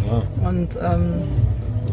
[0.08, 0.22] Wow.
[0.48, 1.12] Und ähm,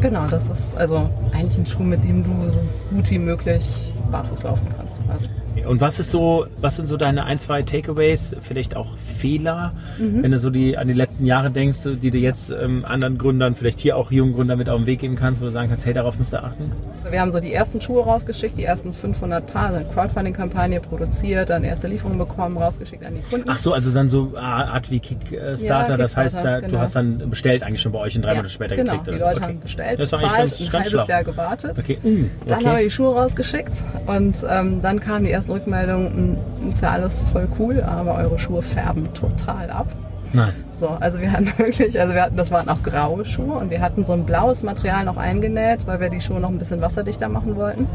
[0.00, 4.42] genau, das ist also eigentlich ein Schuh, mit dem du so gut wie möglich barfuß
[4.44, 5.00] laufen kannst.
[5.08, 5.26] Also,
[5.66, 10.22] Und was ist so, was sind so deine ein, zwei Takeaways, vielleicht auch Fehler, Mhm.
[10.22, 13.54] wenn du so die an die letzten Jahre denkst, die du jetzt ähm, anderen Gründern,
[13.54, 15.84] vielleicht hier auch jungen Gründern mit auf den Weg geben kannst, wo du sagen kannst,
[15.86, 16.72] hey, darauf müsst ihr achten?
[17.10, 21.64] Wir haben so die ersten Schuhe rausgeschickt, die ersten 500 Paar, sind Crowdfunding-Kampagne produziert, dann
[21.64, 23.48] erste Lieferung bekommen, rausgeschickt an die Kunden.
[23.50, 26.78] Ach so, also dann so Art wie Kickstarter, Ja, das heißt, da, du genau.
[26.80, 29.08] hast dann bestellt eigentlich schon bei euch und drei Ja, Monate später genau, gekriegt.
[29.08, 29.26] die oder?
[29.26, 29.48] Leute okay.
[29.50, 31.04] haben bestellt, Das eigentlich bezahlt, ganz, ein ganz halbes schlau.
[31.06, 31.78] Jahr gewartet.
[31.78, 32.84] Okay, uh, Dann haben wir okay.
[32.84, 33.72] die Schuhe rausgeschickt
[34.06, 38.38] und ähm, dann kamen die ersten Rückmeldungen, "Mh, ist ja alles voll cool, aber eure
[38.38, 39.88] Schuhe färben total ab.
[40.32, 40.52] Nein.
[40.78, 43.80] So, also wir hatten wirklich, also wir hatten, das waren auch graue Schuhe und wir
[43.80, 47.28] hatten so ein blaues Material noch eingenäht, weil wir die Schuhe noch ein bisschen wasserdichter
[47.28, 47.88] machen wollten.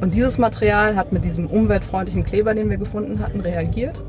[0.00, 4.00] Und dieses Material hat mit diesem umweltfreundlichen Kleber, den wir gefunden hatten, reagiert.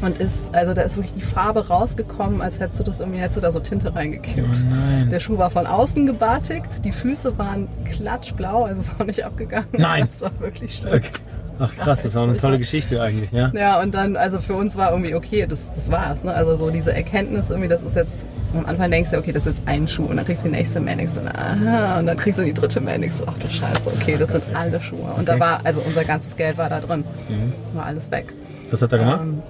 [0.00, 3.38] Und ist, also da ist wirklich die Farbe rausgekommen, als hättest du das irgendwie, hättest
[3.38, 4.48] du da so Tinte reingekippt.
[4.62, 5.08] Oh nein.
[5.10, 9.66] Der Schuh war von außen gebatigt, die Füße waren klatschblau, also ist auch nicht abgegangen.
[9.72, 10.08] Nein.
[10.12, 10.94] Das war wirklich schlimm.
[10.94, 11.10] Okay.
[11.60, 13.50] Ach krass, das ist auch eine tolle Geschichte eigentlich, ja.
[13.54, 16.22] Ja, und dann, also für uns war irgendwie, okay, das, das war's.
[16.22, 16.32] Ne?
[16.32, 19.58] Also so diese Erkenntnis irgendwie, das ist jetzt, am Anfang denkst du, okay, das ist
[19.58, 20.04] jetzt ein Schuh.
[20.04, 22.54] Und dann kriegst du die nächste Mail, denkst du, aha, und dann kriegst du die
[22.54, 25.12] dritte Mail, denkst du, ach du Scheiße, okay, das sind alle Schuhe.
[25.16, 25.40] Und da Okay.
[25.40, 27.04] war, also unser ganzes Geld war da drin.
[27.28, 27.52] Mhm.
[27.76, 28.32] War alles weg.
[28.70, 29.20] Was hat er gemacht?
[29.22, 29.42] Ähm,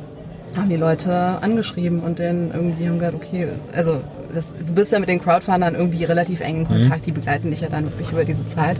[0.57, 4.01] haben die Leute angeschrieben und dann irgendwie haben gesagt, okay, also
[4.35, 7.61] das, du bist ja mit den Crowdfundern irgendwie relativ eng in Kontakt, die begleiten dich
[7.61, 8.79] ja dann wirklich über diese Zeit.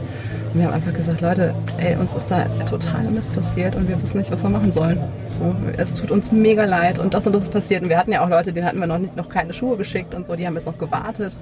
[0.53, 4.01] Und wir haben einfach gesagt, Leute, ey, uns ist da totale Mist passiert und wir
[4.01, 4.99] wissen nicht, was wir machen sollen.
[5.29, 7.83] So, es tut uns mega leid und das und das ist passiert.
[7.83, 10.13] Und wir hatten ja auch Leute, denen hatten wir noch nicht noch keine Schuhe geschickt
[10.15, 11.35] und so, die haben jetzt noch gewartet.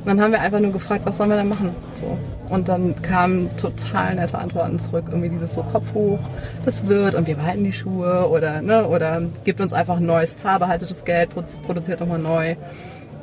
[0.00, 1.70] Und dann haben wir einfach nur gefragt, was sollen wir denn machen?
[1.94, 2.16] So.
[2.48, 5.04] Und dann kamen total nette Antworten zurück.
[5.08, 6.20] Irgendwie dieses so Kopf hoch,
[6.64, 10.34] das wird und wir behalten die Schuhe oder, ne, oder gibt uns einfach ein neues
[10.34, 12.54] Paar, behaltet das Geld, produ- produziert nochmal neu.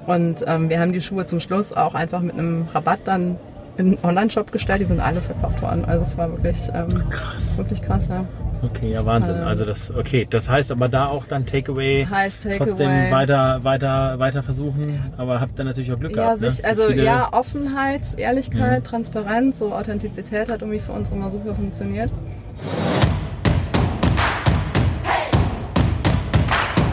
[0.07, 3.37] Und ähm, wir haben die Schuhe zum Schluss auch einfach mit einem Rabatt dann
[3.77, 4.81] in einen Online-Shop gestellt.
[4.81, 5.83] Die sind alle verkauft worden.
[5.85, 7.57] Also es war wirklich, ähm, krass.
[7.57, 8.23] wirklich krass, ja.
[8.61, 9.35] Okay, ja Wahnsinn.
[9.37, 12.03] Ähm, Also das, okay, das heißt aber da auch dann Takeaway.
[12.03, 12.57] Das heißt Takeaway.
[12.69, 16.39] Trotzdem weiter, weiter, weiter versuchen, aber habt dann natürlich auch Glück Ja, gehabt.
[16.53, 16.69] sich, ne?
[16.69, 18.87] also ja, Offenheit, Ehrlichkeit, Mhm.
[18.87, 22.11] Transparenz, so Authentizität hat irgendwie für uns immer super funktioniert.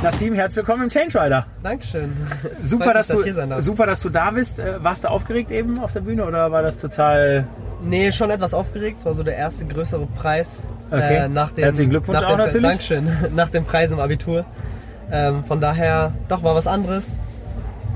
[0.02, 1.46] Nassim, herzlich willkommen im Change Rider.
[1.62, 2.16] Dankeschön.
[2.60, 4.58] Super, Freut dass mich, du, super, dass du da bist.
[4.58, 7.46] Äh, Warst du aufgeregt eben auf der Bühne oder war das total?
[7.84, 8.98] Nee, schon etwas aufgeregt.
[8.98, 10.64] Es war so der erste größere Preis.
[10.90, 11.18] Okay.
[11.18, 12.68] Äh, nach dem, Herzlichen Glückwunsch nach auch dem, natürlich.
[12.68, 13.08] Dankeschön.
[13.36, 14.44] Nach dem Preis im Abitur.
[15.12, 17.20] Ähm, von daher, doch, war was anderes.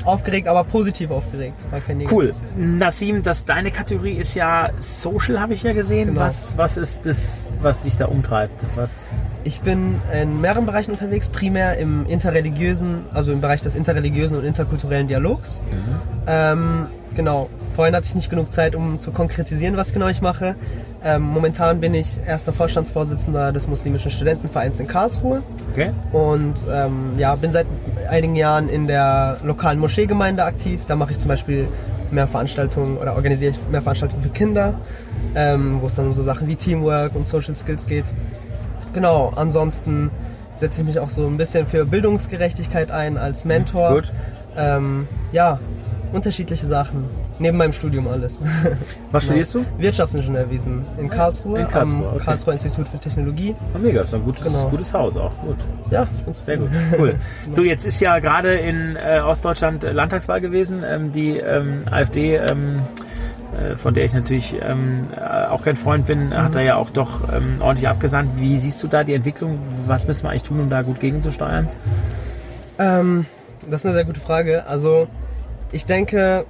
[0.07, 1.61] Aufgeregt, aber positiv aufgeregt.
[2.11, 2.32] Cool.
[2.57, 6.09] Nassim, das, deine Kategorie ist ja Social, habe ich ja gesehen.
[6.09, 6.20] Genau.
[6.20, 8.64] Was, was ist das, was dich da umtreibt?
[8.76, 9.24] Was?
[9.44, 14.44] Ich bin in mehreren Bereichen unterwegs, primär im interreligiösen, also im Bereich des interreligiösen und
[14.44, 15.62] interkulturellen Dialogs.
[16.26, 16.86] Ähm,
[17.17, 20.55] genau, vorhin hatte ich nicht genug Zeit, um zu konkretisieren, was genau ich mache.
[21.03, 25.43] Ähm, momentan bin ich erster Vorstandsvorsitzender des muslimischen Studentenvereins in Karlsruhe
[25.73, 25.91] Okay.
[26.12, 27.67] und ähm, ja, bin seit
[28.09, 30.85] einigen Jahren in der lokalen Moscheegemeinde aktiv.
[30.87, 31.69] Da mache ich zum Beispiel
[32.11, 34.75] mehr Veranstaltungen oder organisiere ich mehr Veranstaltungen für Kinder,
[35.35, 38.05] ähm, wo es dann um so Sachen wie Teamwork und Social Skills geht.
[38.93, 40.11] Genau, ansonsten
[40.57, 43.95] setze ich mich auch so ein bisschen für Bildungsgerechtigkeit ein als Mentor.
[43.97, 44.12] Gut.
[44.57, 45.61] Ähm, ja,
[46.12, 47.04] unterschiedliche Sachen.
[47.38, 48.40] Neben meinem Studium alles.
[49.12, 49.64] Was studierst du?
[49.78, 52.24] Wirtschaftsingenieurwesen in Karlsruhe, In Karlsruhe, am okay.
[52.24, 53.54] Karlsruher Institut für Technologie.
[53.74, 54.68] Oh, mega, ist ein gutes, Genau.
[54.68, 55.32] gutes Haus auch.
[55.42, 55.57] Gut.
[55.90, 56.44] Ja, ich bin's.
[56.44, 57.14] Sehr gut, cool.
[57.50, 60.82] So, jetzt ist ja gerade in äh, Ostdeutschland äh, Landtagswahl gewesen.
[60.86, 62.82] Ähm, die ähm, AfD, ähm,
[63.57, 66.90] äh, von der ich natürlich ähm, äh, auch kein Freund bin, hat da ja auch
[66.90, 68.32] doch ähm, ordentlich abgesandt.
[68.38, 69.59] Wie siehst du da die Entwicklung?
[69.86, 71.68] Was müssen wir eigentlich tun, um da gut gegenzusteuern?
[72.78, 73.26] Ähm,
[73.68, 74.66] das ist eine sehr gute Frage.
[74.66, 75.07] Also
[75.73, 76.45] ich denke,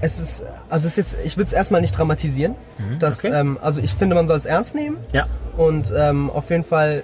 [0.00, 2.54] es ist, also es ist jetzt, ich würde es erstmal nicht dramatisieren.
[2.98, 3.32] dass, okay.
[3.34, 4.96] ähm, also ich finde, man soll es ernst nehmen.
[5.12, 5.26] Ja.
[5.56, 7.02] Und ähm, auf jeden Fall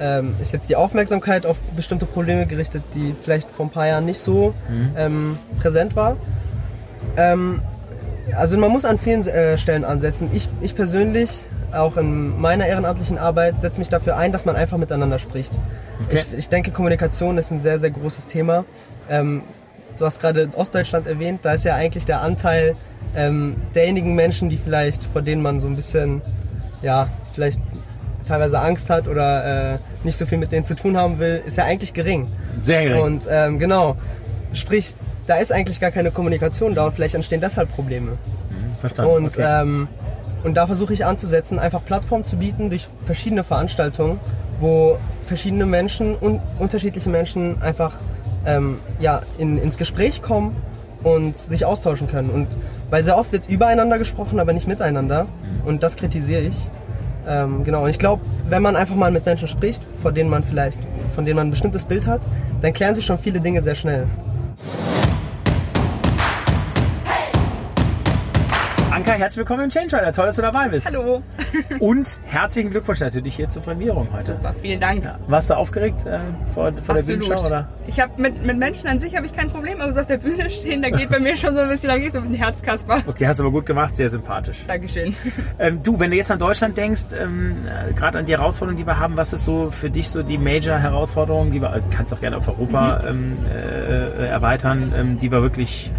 [0.00, 4.04] ähm, ist jetzt die Aufmerksamkeit auf bestimmte Probleme gerichtet, die vielleicht vor ein paar Jahren
[4.04, 4.90] nicht so Mhm.
[4.96, 6.16] ähm, präsent war.
[7.16, 7.60] Ähm,
[8.36, 10.30] also man muss an vielen äh, Stellen ansetzen.
[10.32, 14.76] Ich, ich persönlich, auch in meiner ehrenamtlichen Arbeit, setze mich dafür ein, dass man einfach
[14.78, 15.52] miteinander spricht.
[16.06, 16.22] Okay.
[16.32, 18.64] Ich, ich denke, Kommunikation ist ein sehr, sehr großes Thema.
[19.98, 22.76] Du hast gerade Ostdeutschland erwähnt, da ist ja eigentlich der Anteil
[23.16, 26.22] ähm, derjenigen Menschen, die vielleicht, vor denen man so ein bisschen,
[26.82, 27.60] ja, vielleicht
[28.26, 31.56] teilweise Angst hat oder äh, nicht so viel mit denen zu tun haben will, ist
[31.56, 32.28] ja eigentlich gering.
[32.62, 33.02] Sehr gering.
[33.02, 33.96] Und ähm, genau,
[34.52, 34.94] sprich,
[35.26, 38.18] da ist eigentlich gar keine Kommunikation da und vielleicht entstehen deshalb Probleme.
[38.80, 39.12] Verstanden.
[39.12, 39.62] Und, okay.
[39.62, 39.88] ähm,
[40.44, 44.20] und da versuche ich anzusetzen, einfach Plattformen zu bieten durch verschiedene Veranstaltungen,
[44.60, 47.94] wo verschiedene Menschen und unterschiedliche Menschen einfach
[48.46, 50.56] ähm, ja, in, ins Gespräch kommen
[51.02, 52.30] und sich austauschen können.
[52.30, 52.48] Und
[52.90, 55.26] weil sehr oft wird übereinander gesprochen, aber nicht miteinander.
[55.64, 56.70] Und das kritisiere ich.
[57.26, 60.42] Ähm, genau, und ich glaube, wenn man einfach mal mit Menschen spricht, von denen man
[60.42, 60.80] vielleicht,
[61.14, 62.22] von denen man ein bestimmtes Bild hat,
[62.62, 64.06] dann klären sich schon viele Dinge sehr schnell.
[69.08, 70.12] Anka, herzlich willkommen im Change Rider.
[70.12, 70.86] Toll, dass du dabei bist.
[70.86, 71.22] Hallo.
[71.80, 74.32] Und herzlichen Glückwunsch natürlich hier zur Prämierung heute.
[74.32, 75.02] Super, vielen Dank.
[75.02, 75.18] Ja.
[75.28, 76.18] Warst du aufgeregt äh,
[76.52, 77.46] vor, vor der Bühnenshow?
[77.46, 77.68] Oder?
[77.86, 80.18] Ich habe mit, mit Menschen an sich habe ich kein Problem, aber so auf der
[80.18, 82.98] Bühne stehen, da geht bei mir schon so ein bisschen, da geht so ein Herzkasper.
[83.06, 84.64] Okay, hast du aber gut gemacht, sehr sympathisch.
[84.66, 85.16] Dankeschön.
[85.58, 88.86] Ähm, du, wenn du jetzt an Deutschland denkst, ähm, äh, gerade an die Herausforderungen, die
[88.86, 92.20] wir haben, was ist so für dich so die Major-Herausforderungen, die wir, äh, kannst auch
[92.20, 93.08] gerne auf Europa Mhm.
[93.08, 95.90] ähm, äh, erweitern, ähm, die wir wirklich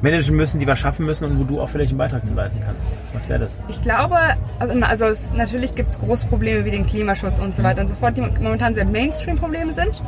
[0.00, 2.60] managen müssen, die wir schaffen müssen und wo du auch vielleicht einen Beitrag zu leisten
[2.64, 2.86] kannst.
[3.12, 3.60] Was wäre das?
[3.68, 4.16] Ich glaube,
[4.58, 7.88] also, also es, natürlich gibt es große Probleme wie den Klimaschutz und so weiter und
[7.88, 10.02] so fort, die momentan sehr Mainstream-Probleme sind.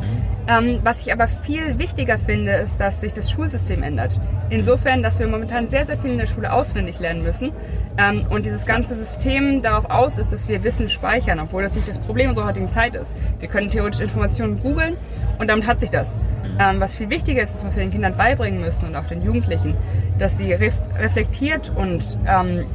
[0.47, 4.19] Ähm, was ich aber viel wichtiger finde, ist, dass sich das Schulsystem ändert.
[4.49, 7.53] Insofern, dass wir momentan sehr, sehr viel in der Schule auswendig lernen müssen.
[7.99, 11.89] Ähm, und dieses ganze System darauf aus ist, dass wir Wissen speichern, obwohl das nicht
[11.89, 13.17] das Problem unserer heutigen Zeit ist.
[13.39, 14.97] Wir können theoretisch Informationen googeln
[15.39, 16.17] und damit hat sich das.
[16.61, 19.23] Ähm, was viel wichtiger ist, ist, was wir den Kindern beibringen müssen und auch den
[19.23, 19.75] Jugendlichen,
[20.19, 22.67] dass sie ref reflektiert und ähm,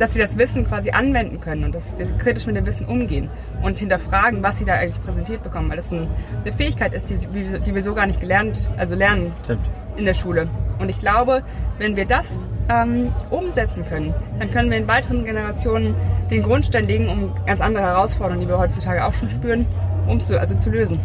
[0.00, 3.30] dass sie das Wissen quasi anwenden können und dass sie kritisch mit dem Wissen umgehen
[3.62, 6.08] und hinterfragen, was sie da eigentlich präsentiert bekommen, weil das ein,
[6.44, 9.70] eine Fähigkeit ist, die, die wir so gar nicht gelernt, also lernen Stimmt.
[9.96, 10.48] in der Schule.
[10.80, 11.44] Und ich glaube,
[11.78, 15.94] wenn wir das ähm, umsetzen können, dann können wir in weiteren Generationen
[16.30, 19.66] den Grundstein legen, um ganz andere Herausforderungen, die wir heutzutage auch schon spüren,
[20.08, 20.98] um zu, also zu lösen.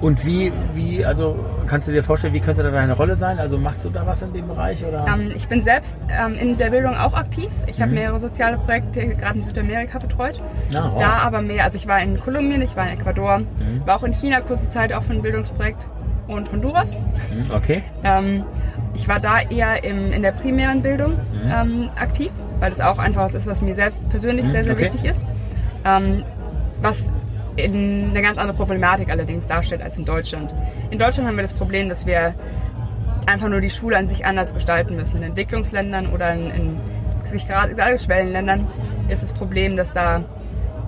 [0.00, 1.36] Und wie, wie, also
[1.66, 3.38] kannst du dir vorstellen, wie könnte da deine Rolle sein?
[3.38, 4.84] Also machst du da was in dem Bereich?
[4.84, 5.06] Oder?
[5.06, 7.48] Ähm, ich bin selbst ähm, in der Bildung auch aktiv.
[7.66, 7.98] Ich habe Mhm.
[7.98, 10.40] mehrere soziale Projekte gerade in Südamerika betreut.
[10.74, 10.98] Ah, wow.
[10.98, 13.82] Da aber mehr, also ich war in Kolumbien, ich war in Ecuador, Mhm.
[13.84, 15.86] war auch in China kurze Zeit auch für ein Bildungsprojekt
[16.28, 16.94] und Honduras.
[16.94, 17.82] Hm, Okay.
[18.04, 18.44] Ähm,
[18.94, 21.50] ich war da eher im, in der primären Bildung Mhm.
[21.52, 22.30] ähm, aktiv,
[22.60, 24.82] weil das auch einfach was ist, was mir selbst persönlich Mhm, sehr, sehr okay.
[24.84, 25.26] wichtig ist.
[25.84, 26.24] Ähm,
[26.82, 27.10] was
[27.58, 30.52] eine ganz andere Problematik allerdings darstellt als in Deutschland.
[30.90, 32.34] In Deutschland haben wir das Problem, dass wir
[33.26, 35.16] einfach nur die Schule an sich anders gestalten müssen.
[35.18, 36.80] In Entwicklungsländern oder in, in
[37.24, 38.66] sich gerade gerade Schwellenländern
[39.08, 40.24] ist das Problem, dass da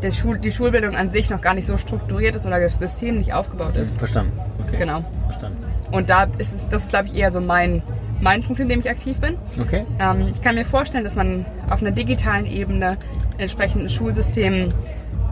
[0.03, 3.19] der Schul, die Schulbildung an sich noch gar nicht so strukturiert ist oder das System
[3.19, 3.99] nicht aufgebaut ist.
[3.99, 4.39] Verstanden.
[4.61, 4.77] Okay.
[4.79, 5.05] Genau.
[5.25, 5.65] Verstanden.
[5.91, 7.83] Und da ist es, das ist, glaube ich, eher so mein,
[8.21, 9.37] mein Punkt, in dem ich aktiv bin.
[9.61, 9.85] Okay.
[9.99, 12.97] Ähm, ich kann mir vorstellen, dass man auf einer digitalen Ebene
[13.39, 14.73] entsprechend ein Schulsystem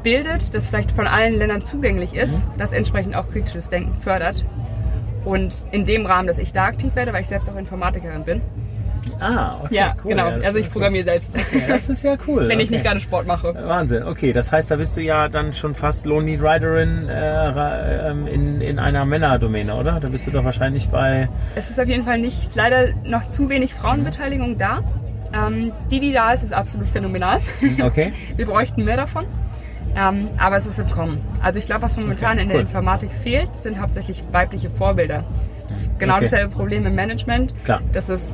[0.07, 4.45] bildet, das vielleicht von allen Ländern zugänglich ist, das entsprechend auch kritisches Denken fördert.
[5.25, 8.41] Und in dem Rahmen, dass ich da aktiv werde, weil ich selbst auch Informatikerin bin.
[9.19, 9.75] Ah, okay.
[9.75, 10.11] ja, cool.
[10.11, 10.29] genau.
[10.29, 11.35] Ja, also ich programmiere selbst.
[11.35, 12.43] Ja, das ist ja cool.
[12.49, 12.75] Wenn ich okay.
[12.75, 13.53] nicht gerade Sport mache.
[13.53, 14.33] Wahnsinn, okay.
[14.33, 18.79] Das heißt, da bist du ja dann schon fast Lonely Riderin äh, ähm, in, in
[18.79, 19.99] einer Männerdomäne, oder?
[19.99, 21.29] Da bist du doch wahrscheinlich bei.
[21.57, 24.85] Es ist auf jeden Fall nicht leider noch zu wenig Frauenbeteiligung da.
[25.33, 27.41] Ähm, die, die da ist, ist absolut phänomenal.
[27.83, 28.13] Okay.
[28.37, 29.27] Wir bräuchten mehr davon.
[29.97, 31.21] Ähm, aber es ist im Kommen.
[31.43, 32.63] Also ich glaube, was momentan Okay, in der cool.
[32.63, 35.25] Informatik fehlt, sind hauptsächlich weibliche Vorbilder.
[35.69, 36.25] Das ist genau Okay.
[36.25, 37.55] dasselbe Problem im Management.
[37.65, 37.81] Klar.
[37.93, 38.25] Das ist,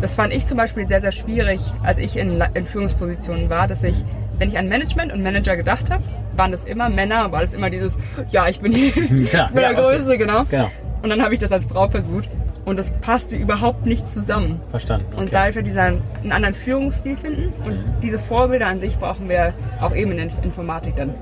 [0.00, 3.82] das fand ich zum Beispiel sehr, sehr schwierig, als ich in, in Führungspositionen war, dass
[3.82, 4.04] ich,
[4.38, 6.02] wenn ich an Management und Manager gedacht habe,
[6.36, 7.98] waren das immer Männer, war das immer dieses,
[8.30, 9.80] ja, ich bin, ich bin Klar, der ja, okay.
[9.96, 10.44] Größte, genau.
[10.50, 10.70] Genau.
[11.02, 12.28] Und dann habe ich das als Frau versucht
[12.64, 14.60] und das passte überhaupt nicht zusammen.
[14.70, 15.06] Verstanden.
[15.12, 15.20] Okay.
[15.20, 19.54] Und dadurch wir dieser einen anderen Führungsstil finden und diese Vorbilder an sich brauchen wir
[19.80, 21.14] auch eben in der Informatik dann.